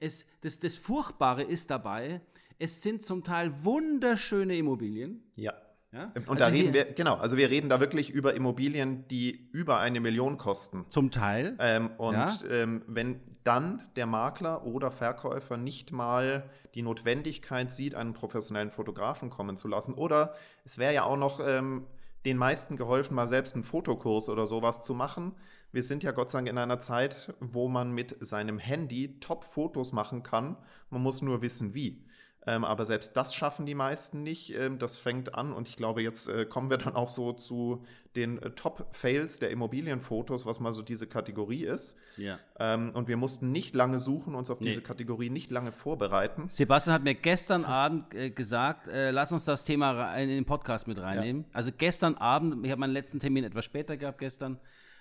[0.00, 2.22] es, das, das Furchtbare ist dabei,
[2.58, 5.30] es sind zum Teil wunderschöne Immobilien.
[5.36, 5.52] Ja.
[5.92, 6.04] Ja?
[6.14, 9.78] Und Also da reden wir, genau, also wir reden da wirklich über Immobilien, die über
[9.78, 10.86] eine Million kosten.
[10.88, 11.54] Zum Teil.
[11.60, 12.34] Ähm, und Ja.
[12.50, 19.30] ähm, wenn dann der Makler oder Verkäufer nicht mal die Notwendigkeit sieht, einen professionellen Fotografen
[19.30, 21.86] kommen zu lassen, oder es wäre ja auch noch ähm,
[22.24, 25.34] den meisten geholfen, mal selbst einen Fotokurs oder sowas zu machen.
[25.72, 29.92] Wir sind ja Gott sei Dank in einer Zeit, wo man mit seinem Handy Top-Fotos
[29.92, 30.56] machen kann.
[30.90, 32.04] Man muss nur wissen, wie.
[32.44, 34.56] Ähm, aber selbst das schaffen die meisten nicht.
[34.58, 37.84] Ähm, das fängt an und ich glaube, jetzt äh, kommen wir dann auch so zu
[38.16, 41.96] den äh, Top-Fails der Immobilienfotos, was mal so diese Kategorie ist.
[42.16, 42.40] Ja.
[42.58, 44.70] Ähm, und wir mussten nicht lange suchen, uns auf Nee.
[44.70, 46.48] diese Kategorie nicht lange vorbereiten.
[46.48, 50.88] Sebastian hat mir gestern Abend äh, gesagt, äh, lass uns das Thema in den Podcast
[50.88, 51.44] mit reinnehmen.
[51.52, 54.58] Also gestern Abend, ich habe meinen letzten Termin etwas später gehabt gestern.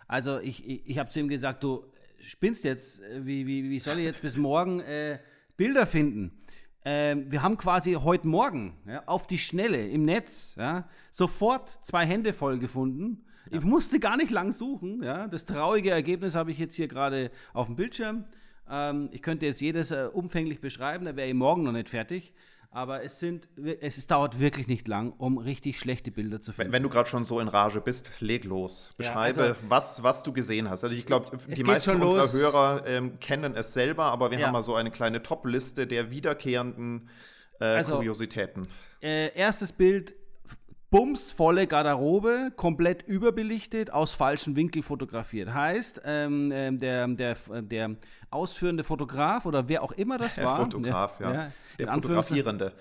[0.08, 1.86] Also ich, ich, ich habe zu ihm gesagt, du
[2.22, 5.18] spinnst jetzt, äh, wie, wie, wie soll ich jetzt bis morgen äh,
[5.58, 6.38] Bilder finden?
[6.84, 12.06] Ähm, wir haben quasi heute Morgen ja, auf die Schnelle im Netz ja, sofort zwei
[12.06, 13.24] Hände voll gefunden.
[13.52, 15.04] Ich musste gar nicht lang suchen.
[15.04, 15.28] Ja.
[15.28, 18.26] Das traurige Ergebnis habe ich jetzt hier gerade auf dem Bildschirm.
[18.70, 22.34] Ähm, ich könnte jetzt jedes äh, umfänglich beschreiben, da wäre ich morgen noch nicht fertig.
[22.74, 23.50] Aber es, sind,
[23.82, 26.72] es, es dauert wirklich nicht lang, um richtig schlechte Bilder zu Wenn, finden.
[26.74, 28.90] wenn du gerade schon so in Rage bist, leg los.
[28.96, 30.86] Beschreibe, also- was, was du gesehen hast.
[30.86, 32.34] Also ich glaube, die meisten unserer los.
[32.34, 34.46] Hörer ähm, kennen es selber, aber wir Ja.
[34.46, 37.10] haben mal so eine kleine Top-Liste der wiederkehrenden
[37.60, 38.66] äh, Also- Kuriositäten.
[39.02, 40.14] Äh, erstes Bild,
[40.92, 45.54] bumsvolle Garderobe, komplett überbelichtet, aus falschem Winkel fotografiert.
[45.54, 47.96] Heißt, ähm, ähm, der, der, der
[48.30, 51.46] ausführende Fotograf oder wer auch immer das Der war, Fotograf, ja.
[51.46, 52.74] in Der Fotografierende.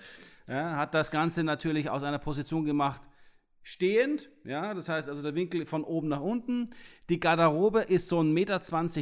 [0.47, 3.01] ja, hat das Ganze natürlich aus einer Position gemacht,
[3.63, 6.69] stehend, ja, das heißt also der Winkel von oben nach unten.
[7.07, 8.59] Die Garderobe ist so 1,20 Meter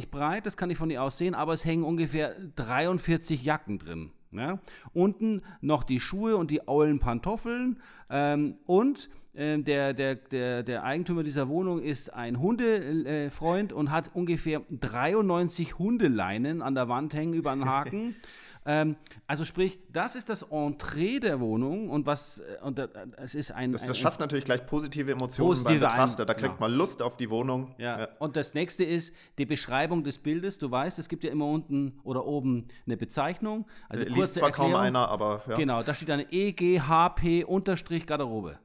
[0.08, 4.12] breit, das kann ich von hier aus sehen, aber es hängen ungefähr 43 Jacken drin.
[4.32, 4.60] Ja.
[4.92, 10.84] Unten noch die Schuhe und die aulen Pantoffeln ähm, und ähm, der, der, der, der
[10.84, 17.14] Eigentümer dieser Wohnung ist ein Hundefreund äh, und hat ungefähr 93 Hundeleinen an der Wand
[17.14, 18.14] hängen über einen Haken.
[18.66, 18.96] ähm,
[19.26, 23.52] also sprich, das ist das Entree der Wohnung und was äh, und da- es ist
[23.52, 26.26] ein, Das, ein, das schafft natürlich gleich positive Emotionen Positive beim Betrachter.
[26.26, 26.60] Da Ein- kriegt genau.
[26.68, 27.74] man Lust auf die Wohnung.
[27.78, 28.08] Ja.
[28.18, 30.58] Und das nächste ist die Beschreibung des Bildes.
[30.58, 33.66] Du weißt, es gibt ja immer unten oder oben eine Bezeichnung.
[33.88, 34.86] Also Äh, Liest kurze zwar kaum Erklärung.
[34.86, 35.56] einer, aber ja.
[35.56, 38.58] Genau, da steht eine EGHP unterstrich Garderobe.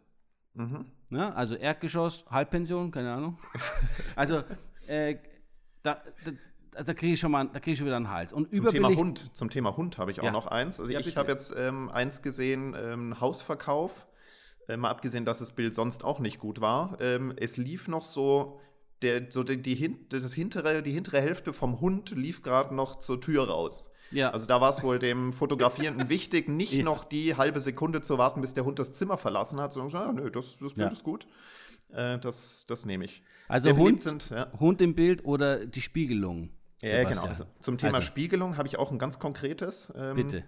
[0.55, 0.85] Mhm.
[1.11, 3.37] Ja, also Erdgeschoss, Halbpension, keine Ahnung.
[4.15, 4.43] also
[4.87, 5.15] äh,
[5.83, 6.31] da, da,
[6.75, 8.31] also da kriege ich schon mal, da kriege ich schon wieder einen Hals.
[8.33, 10.31] Und Zum Thema Hund, zum Thema Hund habe ich auch Ja.
[10.31, 10.79] noch eins.
[10.79, 14.07] Also Ja, ich habe jetzt ähm, eins gesehen, ähm, Hausverkauf.
[14.67, 16.97] Äh, mal abgesehen, dass das Bild sonst auch nicht gut war.
[16.99, 18.59] Ähm, es lief noch so,
[19.03, 22.97] der, so die, die, hin- das hintere, die hintere Hälfte vom Hund lief gerade noch
[22.97, 23.85] zur Tür raus.
[24.11, 24.31] Ja.
[24.31, 26.83] Also da war es wohl dem Fotografierenden wichtig, nicht Ja.
[26.83, 30.11] noch die halbe Sekunde zu warten, bis der Hund das Zimmer verlassen hat, sondern ja,
[30.11, 30.91] nö, das, das Bild Ja.
[30.91, 31.27] ist gut.
[31.93, 33.21] Äh, das, das nehme ich.
[33.47, 34.33] Also Hund, sind.
[34.59, 36.49] Hund im Bild oder die Spiegelung.
[36.81, 37.07] Ja, genau.
[37.09, 37.29] Sebastian.
[37.29, 39.91] Also zum Thema Also, Spiegelung habe ich auch ein ganz konkretes.
[39.95, 40.43] Ähm, Bitte.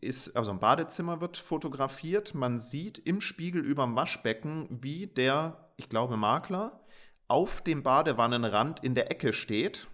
[0.00, 2.34] Ist, also ein Badezimmer wird fotografiert.
[2.34, 6.80] Man sieht im Spiegel über dem Waschbecken, wie der, ich glaube, Makler
[7.28, 9.88] auf dem Badewannenrand in der Ecke steht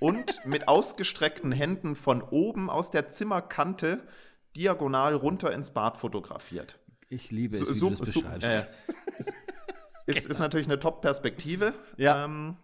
[0.00, 4.06] und mit ausgestreckten Händen von oben aus der Zimmerkante
[4.54, 6.78] diagonal runter ins Bad fotografiert.
[7.08, 8.36] Ich liebe es, wie So- du das so- äh,
[9.18, 9.32] ist,
[10.06, 11.72] ist, ist natürlich eine Top-Perspektive.
[11.96, 12.24] Ja.
[12.24, 12.56] Ähm,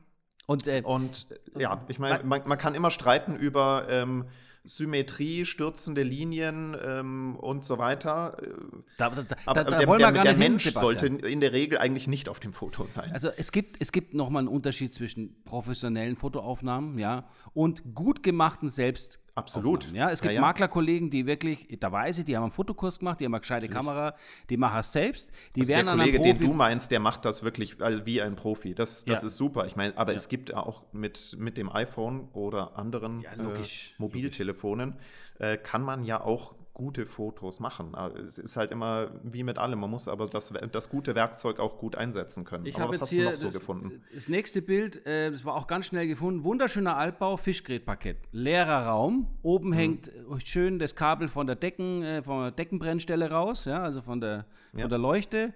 [0.47, 4.27] Und äh, und äh, ja, ich meine, man, man kann immer streiten über ähm,
[4.65, 8.37] Symmetrie, stürzende Linien ähm, und so weiter.
[8.41, 8.49] Äh,
[8.97, 12.07] da, da, da, Aber der, der, der nicht hin, Mensch sollte in der Regel eigentlich
[12.07, 13.13] nicht auf dem Foto sein.
[13.13, 18.69] Also es gibt, es gibt nochmal einen Unterschied zwischen professionellen Fotoaufnahmen, ja, und gut gemachten
[18.69, 19.21] Selbst.
[19.35, 19.91] Absolut.
[19.93, 20.41] Ja, es gibt Ja, ja.
[20.43, 23.67] Maklerkollegen, die wirklich, da weiß ich, die haben einen Fotokurs gemacht, die haben eine gescheite
[23.69, 24.15] Kamera,
[24.51, 27.25] die machen es selbst, die Also der werden einem Kollege, den du meinst, der macht
[27.25, 28.75] das wirklich wie ein Profi.
[28.75, 29.27] Das, das Ja.
[29.29, 29.67] ist super.
[29.67, 33.65] Ich meine, aber es gibt auch mit, mit dem iPhone oder anderen äh,
[33.99, 34.97] Mobiltelefonen,
[35.39, 37.95] äh, kann man ja auch gute Fotos machen.
[37.95, 39.81] Aber Es ist halt immer wie mit allem.
[39.81, 42.65] Man muss aber das, das gute Werkzeug auch gut einsetzen können.
[42.67, 44.03] Ich habe was jetzt hast du hier noch so das, gefunden?
[44.15, 46.45] das nächste Bild, äh, das war auch ganz schnell gefunden.
[46.45, 48.17] Wunderschöner Altbau, Fischgrätparkett.
[48.33, 49.27] Leerer Raum.
[49.43, 49.73] Oben Mhm.
[49.75, 50.11] hängt
[50.45, 54.47] schön das Kabel von der Decken, äh, von der Deckenbrennstelle raus, ja, also von der,
[54.73, 54.81] Ja.
[54.81, 55.53] von der Leuchte.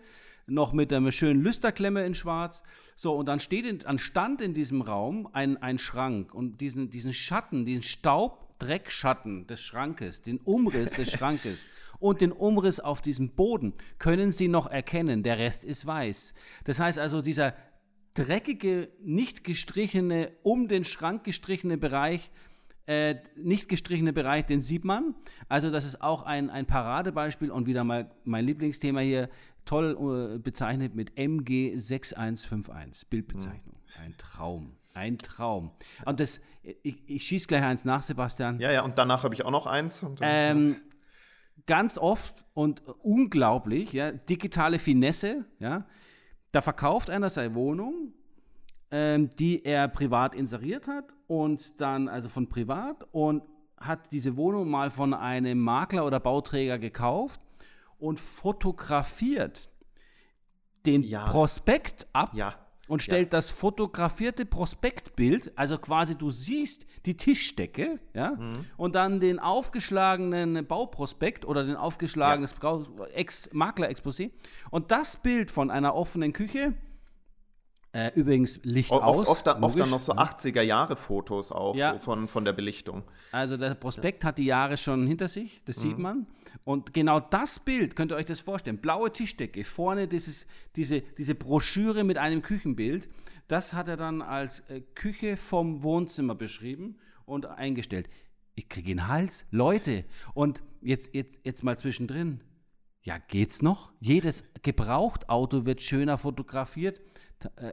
[0.49, 2.63] Noch mit einer schönen Lüsterklemme in Schwarz.
[2.95, 6.33] So, und dann steht in, an Stand in diesem Raum ein, ein Schrank.
[6.33, 11.67] Und diesen, diesen Schatten, diesen Staub, Dreckschatten des Schrankes, den Umriss des Schrankes
[11.99, 15.23] und den Umriss auf diesem Boden können Sie noch erkennen.
[15.23, 16.35] Der Rest ist weiß.
[16.65, 17.55] Das heißt also, dieser
[18.15, 22.31] dreckige, nicht gestrichene, um den Schrank gestrichene Bereich
[22.89, 25.17] Äh, nicht gestrichene Bereich, den sieht man.
[25.49, 29.29] Also das ist auch ein, ein Paradebeispiel und wieder mal mein Lieblingsthema hier,
[29.65, 33.75] toll äh, bezeichnet mit MG6151, Bildbezeichnung.
[33.99, 34.77] Ein Traum.
[34.97, 35.73] Ein Traum.
[36.07, 38.59] Und das, ich, ich schieße gleich eins nach, Sebastian.
[38.61, 40.03] Ja, ja, und danach habe ich auch noch eins.
[40.03, 40.81] Und, ähm,
[41.67, 45.87] ganz oft und unglaublich, ja, digitale Finesse, ja,
[46.51, 48.15] da verkauft einer seine Wohnung,
[48.91, 53.43] ähm, die er privat inseriert hat und dann, also von privat und
[53.77, 57.43] hat diese Wohnung mal von einem Makler oder Bauträger gekauft
[57.99, 59.69] und fotografiert
[60.87, 61.27] den ja.
[61.27, 62.55] Prospekt ab ja
[62.89, 63.39] und stellt ja.
[63.39, 68.65] das fotografierte Prospektbild, also quasi du siehst die Tischdecke, ja, mhm.
[68.77, 73.07] und dann den aufgeschlagenen Bauprospekt oder den aufgeschlagenen ja.
[73.15, 74.31] Ex-Makler-Exposé
[74.71, 76.75] und das Bild von einer offenen Küche
[77.97, 79.27] äh, übrigens Licht oft, aus.
[79.27, 81.95] Oft, logisch, oft dann noch so 80er-Jahre-Fotos auch ja.
[81.95, 83.05] so von, von der Belichtung.
[83.33, 84.29] Also der Prospekt ja.
[84.29, 85.81] hat die Jahre schon hinter sich, das mhm.
[85.81, 86.27] sieht man.
[86.65, 91.35] Und genau das Bild, könnt ihr euch das vorstellen, blaue Tischdecke, vorne dieses, diese, diese
[91.35, 93.09] Broschüre mit einem Küchenbild,
[93.49, 98.11] das hat er dann als äh, Küche vom Wohnzimmer beschrieben und eingestellt.
[98.57, 99.47] Ich kriege den Hals.
[99.51, 100.05] Leute,
[100.35, 102.43] und jetzt, jetzt, jetzt mal zwischendrin.
[103.01, 103.93] Ja, geht's noch?
[104.01, 107.01] Jedes Gebrauchtauto wird schöner fotografiert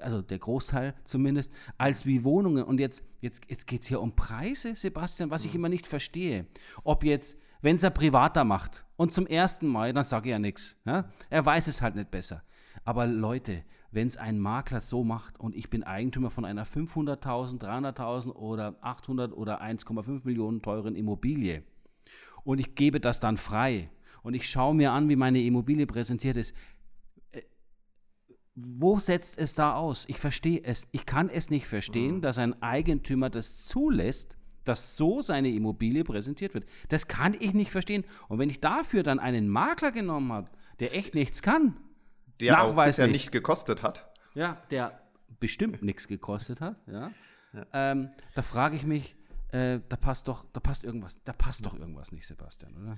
[0.01, 2.63] also der Großteil zumindest, als wie Wohnungen.
[2.63, 5.59] Und jetzt, jetzt, jetzt geht es hier um Preise, Sebastian, was ich mhm.
[5.59, 6.47] immer nicht verstehe.
[6.83, 10.39] Ob jetzt, wenn es er privater macht und zum ersten Mal, dann sage ich ja
[10.39, 10.77] nichts.
[10.85, 11.09] Ja?
[11.29, 12.43] Er weiß es halt nicht besser.
[12.83, 17.59] Aber Leute, wenn es ein Makler so macht und ich bin Eigentümer von einer 500.000,
[17.59, 21.63] 300.000 oder 800 oder 1,5 Millionen teuren Immobilie
[22.43, 23.89] und ich gebe das dann frei
[24.23, 26.55] und ich schaue mir an, wie meine Immobilie präsentiert ist,
[28.55, 30.05] wo setzt es da aus?
[30.07, 30.87] Ich verstehe es.
[30.91, 32.21] Ich kann es nicht verstehen, mhm.
[32.21, 36.65] dass ein Eigentümer das zulässt, dass so seine Immobilie präsentiert wird.
[36.89, 38.05] Das kann ich nicht verstehen.
[38.27, 41.77] Und wenn ich dafür dann einen Makler genommen habe, der echt nichts kann,
[42.39, 44.09] der auch bisher nicht gekostet hat.
[44.33, 44.99] Ja, der
[45.39, 47.11] bestimmt nichts gekostet hat, ja.
[47.53, 47.65] ja.
[47.73, 49.15] Ähm, da frage ich mich,
[49.51, 52.97] äh, da passt doch, da passt irgendwas, da passt doch irgendwas nicht, Sebastian, oder?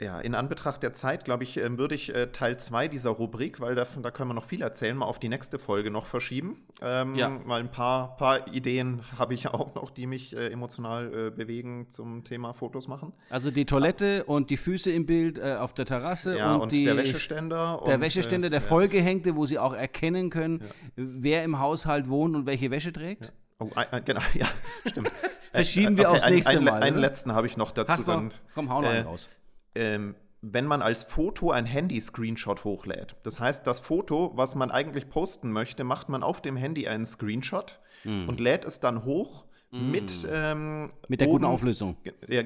[0.00, 3.60] Ja, in Anbetracht der Zeit, glaube ich, ähm, würde ich äh, Teil 2 dieser Rubrik,
[3.60, 6.66] weil da, da können wir noch viel erzählen, mal auf die nächste Folge noch verschieben.
[6.82, 7.28] Ähm, ja.
[7.28, 11.90] Mal ein paar, paar Ideen habe ich auch noch, die mich äh, emotional äh, bewegen
[11.90, 13.12] zum Thema Fotos machen.
[13.30, 14.22] Also die Toilette ja.
[14.24, 17.80] und die Füße im Bild äh, auf der Terrasse ja, und, und die, der Wäscheständer.
[17.86, 20.64] Der und, Wäscheständer, der vollgehängte, wo sie auch erkennen können,
[20.96, 23.32] wer im Haushalt wohnt und welche Wäsche trägt.
[23.60, 24.46] Oh, ein, genau, ja,
[24.86, 25.12] stimmt.
[25.52, 26.82] Verschieben wir okay, aufs nächste ein, Mal.
[26.82, 27.92] Einen letzten habe ich noch dazu.
[27.92, 29.28] Hast dann, komm, hau noch äh, einen raus
[29.74, 30.14] ähm,
[30.52, 33.16] wenn man als Foto ein Handy-Screenshot hochlädt.
[33.22, 37.06] Das heißt, das Foto, was man eigentlich posten möchte, macht man auf dem Handy einen
[37.06, 38.28] Screenshot mm.
[38.28, 39.90] und lädt es dann hoch mm.
[39.90, 41.96] mit ähm, mit der oben, guten Auflösung.
[42.28, 42.42] Ja,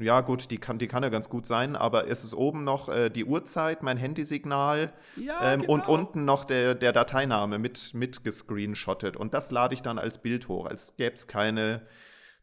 [0.00, 2.88] ja, gut, die kann, die kann ja ganz gut sein, aber es ist oben noch
[2.88, 5.74] äh, die Uhrzeit, mein Handysignal ja, ähm, genau.
[5.74, 9.16] und unten noch der, der Dateiname mit, mit gescreenshottet.
[9.16, 11.82] Und das lade ich dann als Bild hoch, als gäbe es keine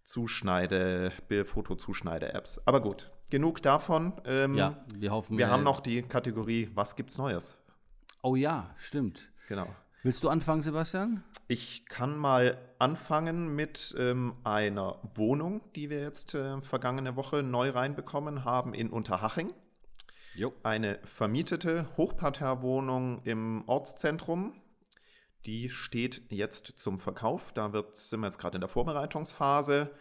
[0.03, 1.11] Zuschneide,
[1.43, 2.61] Foto-Zuschneide-Apps.
[2.65, 4.13] Aber gut, genug davon.
[4.25, 5.37] Ähm, ja, wir hoffen.
[5.37, 7.57] Wir äh, haben noch die Kategorie Was gibt's Neues?
[8.21, 9.31] Oh ja, stimmt.
[9.47, 9.67] Genau.
[10.03, 11.23] Willst du anfangen, Sebastian?
[11.47, 17.69] Ich kann mal anfangen mit ähm, einer Wohnung, die wir jetzt äh, vergangene Woche neu
[17.69, 19.53] reinbekommen haben in Unterhaching.
[20.35, 20.51] Jo.
[20.63, 24.53] Eine vermietete Hochparterrewohnung im Ortszentrum
[25.45, 27.53] die steht jetzt zum Verkauf.
[27.53, 29.91] Da wird, sind wir jetzt gerade in der Vorbereitungsphase.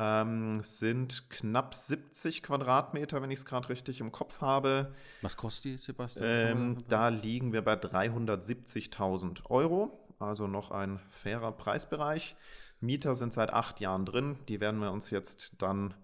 [0.00, 4.92] Ähm, sind knapp 70 Quadratmeter, wenn ich es gerade richtig im Kopf habe.
[5.22, 6.26] Was kostet die, Sebastian?
[6.28, 12.36] Ähm, da liegen wir bei 370.000 Euro, also noch ein fairer Preisbereich.
[12.80, 14.38] Mieter sind seit acht Jahren drin.
[14.48, 15.94] Die werden wir uns jetzt dann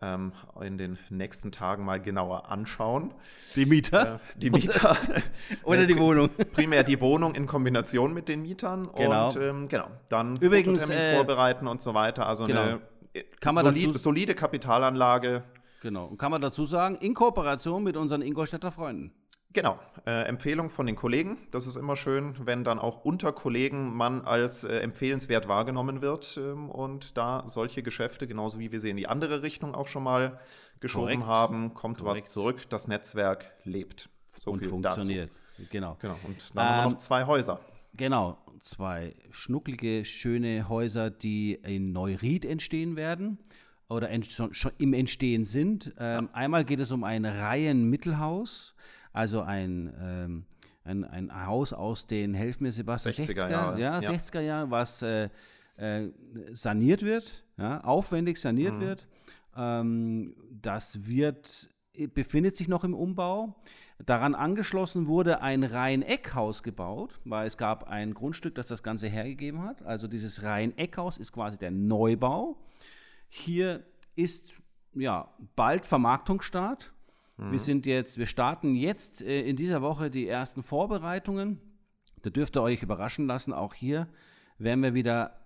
[0.00, 3.14] ähm, in den nächsten Tagen mal genauer anschauen.
[3.56, 4.14] Die Mieter?
[4.14, 4.96] Äh, die Mieter.
[5.64, 6.30] Oder die Wohnung.
[6.52, 8.88] Primär die Wohnung in Kombination mit den Mietern.
[8.94, 9.28] Genau.
[9.28, 12.26] Und ähm, genau, dann Übrigens, äh, vorbereiten und so weiter.
[12.26, 12.60] Also genau.
[12.60, 12.80] eine
[13.40, 15.44] kann man solide, dazu, solide Kapitalanlage.
[15.82, 16.06] Genau.
[16.06, 19.12] Und kann man dazu sagen, in Kooperation mit unseren Ingolstädter Freunden.
[19.54, 21.38] Genau, äh, Empfehlung von den Kollegen.
[21.52, 26.36] Das ist immer schön, wenn dann auch unter Kollegen man als äh, empfehlenswert wahrgenommen wird
[26.38, 30.02] ähm, und da solche Geschäfte, genauso wie wir sie in die andere Richtung auch schon
[30.02, 30.40] mal
[30.80, 31.26] geschoben Korrekt.
[31.26, 32.24] haben, kommt Korrekt.
[32.24, 32.68] was zurück.
[32.68, 34.08] Das Netzwerk lebt.
[34.32, 35.30] So und viel funktioniert.
[35.30, 35.68] Dazu.
[35.70, 35.96] Genau.
[36.00, 36.16] genau.
[36.24, 37.60] Und dann ähm, haben wir noch ähm, zwei Häuser.
[37.96, 43.38] Genau, zwei schnucklige, schöne Häuser, die in Neuried entstehen werden
[43.88, 45.94] oder ent schon, schon im Entstehen sind.
[45.98, 46.28] Ähm.
[46.32, 48.74] Einmal geht es um ein Reihenmittelhaus
[49.14, 50.44] also ein, ähm,
[50.82, 53.80] ein, ein Haus aus den, helf mir Sebastian, 60er, 60er Jahre.
[53.80, 55.30] Ja, ja, 60er Jahre, was äh,
[55.76, 56.10] äh,
[56.52, 58.80] saniert wird, ja, aufwendig saniert mhm.
[58.80, 59.06] wird.
[59.56, 61.70] Ähm, das wird,
[62.14, 63.54] befindet sich noch im Umbau.
[64.04, 69.62] Daran angeschlossen wurde ein Rhein-Eckhaus gebaut, weil es gab ein Grundstück, das das Ganze hergegeben
[69.62, 69.82] hat.
[69.82, 72.58] Also dieses Rhein-Eckhaus ist quasi der Neubau.
[73.28, 73.84] Hier
[74.16, 74.54] ist
[74.94, 76.92] ja bald Vermarktungsstart.
[77.36, 77.52] Mhm.
[77.52, 81.60] Wir sind jetzt, wir starten jetzt äh, in dieser Woche die ersten Vorbereitungen.
[82.22, 83.52] Da dürft ihr euch überraschen lassen.
[83.52, 84.08] Auch hier
[84.58, 85.43] werden wir wieder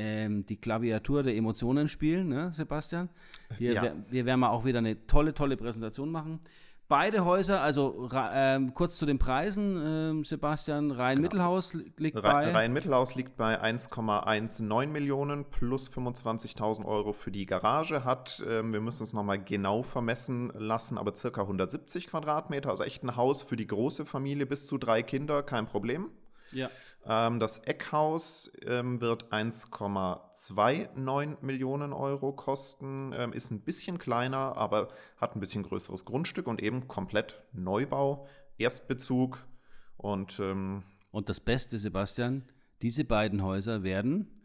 [0.00, 3.10] ähm, die Klaviatur der Emotionen spielen, ne, Sebastian?
[3.58, 3.92] Hier, ja.
[4.08, 6.40] wir, werden mal auch wieder eine tolle, tolle Präsentation machen.
[6.88, 11.84] Beide Häuser, also ähm, kurz zu den Preisen, ähm, Sebastian, Rhein-Mittelhaus genau.
[11.98, 12.50] liegt bei.
[12.50, 19.04] Rhein-Mittelhaus liegt bei 1,19 Millionen plus 25.000 Euro für die Garage, hat, ähm, wir müssen
[19.04, 23.68] es nochmal genau vermessen lassen, aber circa 170 Quadratmeter, also echt ein Haus für die
[23.68, 26.10] große Familie bis zu drei Kinder, kein Problem.
[26.52, 26.70] Ja.
[27.06, 34.88] Ähm, das Eckhaus ähm, wird 1,29 Millionen Euro kosten, ähm, ist ein bisschen kleiner, aber
[35.16, 38.26] hat ein bisschen größeres Grundstück und eben komplett Neubau,
[38.58, 39.38] Erstbezug
[39.96, 40.38] und.
[40.40, 42.44] Ähm, und das Beste, Sebastian,
[42.82, 44.40] diese beiden Häuser werden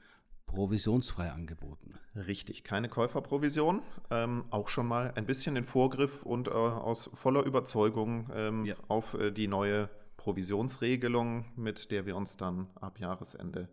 [0.45, 1.95] provisionsfrei angeboten.
[2.15, 3.81] Richtig, keine Käuferprovision.
[4.09, 8.75] Ähm, auch schon mal ein bisschen den Vorgriff und äh, aus voller Überzeugung ähm, ja.
[8.87, 13.69] auf äh, die neue Provisionsregelung, mit der wir uns dann ab Jahresende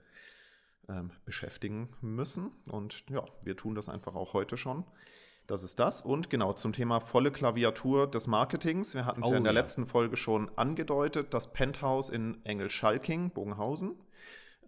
[0.89, 2.51] ähm, beschäftigen müssen.
[2.71, 4.85] Und ja, wir tun das einfach auch heute schon.
[5.47, 6.03] Das ist das.
[6.03, 8.95] Und genau zum Thema volle Klaviatur des Marketings.
[8.95, 9.61] Wir hatten es oh, ja in der ja.
[9.61, 11.35] letzten Folge schon angedeutet.
[11.35, 13.97] Das Penthouse in Engelschalking, Bogenhausen,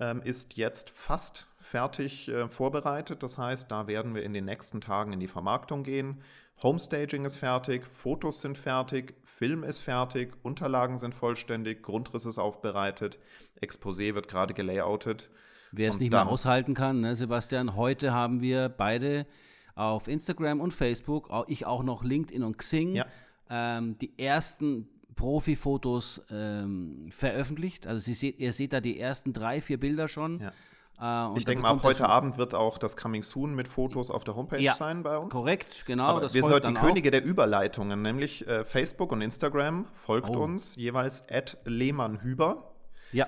[0.01, 3.22] ähm, ist jetzt fast fertig äh, vorbereitet.
[3.22, 6.22] Das heißt, da werden wir in den nächsten Tagen in die Vermarktung gehen.
[6.62, 13.18] Homestaging ist fertig, Fotos sind fertig, Film ist fertig, Unterlagen sind vollständig, Grundriss ist aufbereitet,
[13.61, 15.30] Exposé wird gerade gelayoutet.
[15.72, 19.26] Wer es nicht mehr aushalten kann, ne, Sebastian, heute haben wir beide
[19.74, 23.07] auf Instagram und Facebook, ich auch noch LinkedIn und Xing, ja.
[23.51, 27.86] ähm, die ersten Profi-Fotos ähm, veröffentlicht.
[27.86, 30.40] Also Sie seht, ihr seht da die ersten drei, vier Bilder schon.
[30.40, 30.52] Ja.
[31.00, 34.24] Äh, ich denke mal, ab heute Abend wird auch das Coming Soon mit Fotos auf
[34.24, 35.34] der Homepage ja, sein bei uns.
[35.34, 36.04] Korrekt, genau.
[36.04, 39.86] Aber wir sind heute die Könige der Überleitungen, nämlich äh, Facebook und Instagram.
[39.92, 40.42] Folgt oh.
[40.42, 42.74] uns jeweils at lehmannhüber.
[43.12, 43.26] Ja.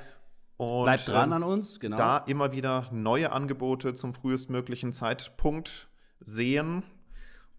[0.57, 1.97] Und, Bleibt dran ähm, an uns, genau.
[1.97, 5.89] Da immer wieder neue Angebote zum frühestmöglichen Zeitpunkt
[6.21, 6.83] sehen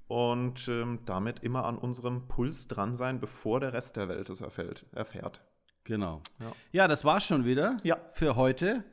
[0.07, 4.41] und ähm, damit immer an unserem Puls dran sein, bevor der Rest der Welt es
[4.41, 5.41] erfällt, erfährt.
[5.83, 6.21] Genau.
[6.39, 6.51] Ja.
[6.71, 7.97] ja, das war's schon wieder ja.
[8.11, 8.83] für heute.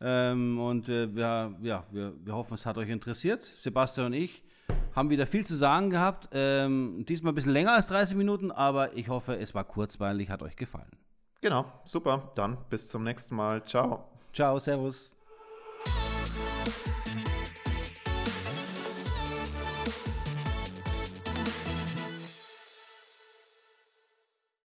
[0.00, 3.42] Ähm, und äh, wir, ja, wir, wir hoffen, es hat euch interessiert.
[3.42, 4.42] Sebastian und ich
[4.94, 6.28] haben wieder viel zu sagen gehabt.
[6.32, 10.42] Ähm, diesmal ein bisschen länger als 30 Minuten, aber ich hoffe, es war kurzweilig, hat
[10.42, 10.98] euch gefallen.
[11.40, 12.32] Genau, super.
[12.36, 13.64] Dann bis zum nächsten Mal.
[13.64, 14.08] Ciao.
[14.32, 15.16] Ciao, Servus.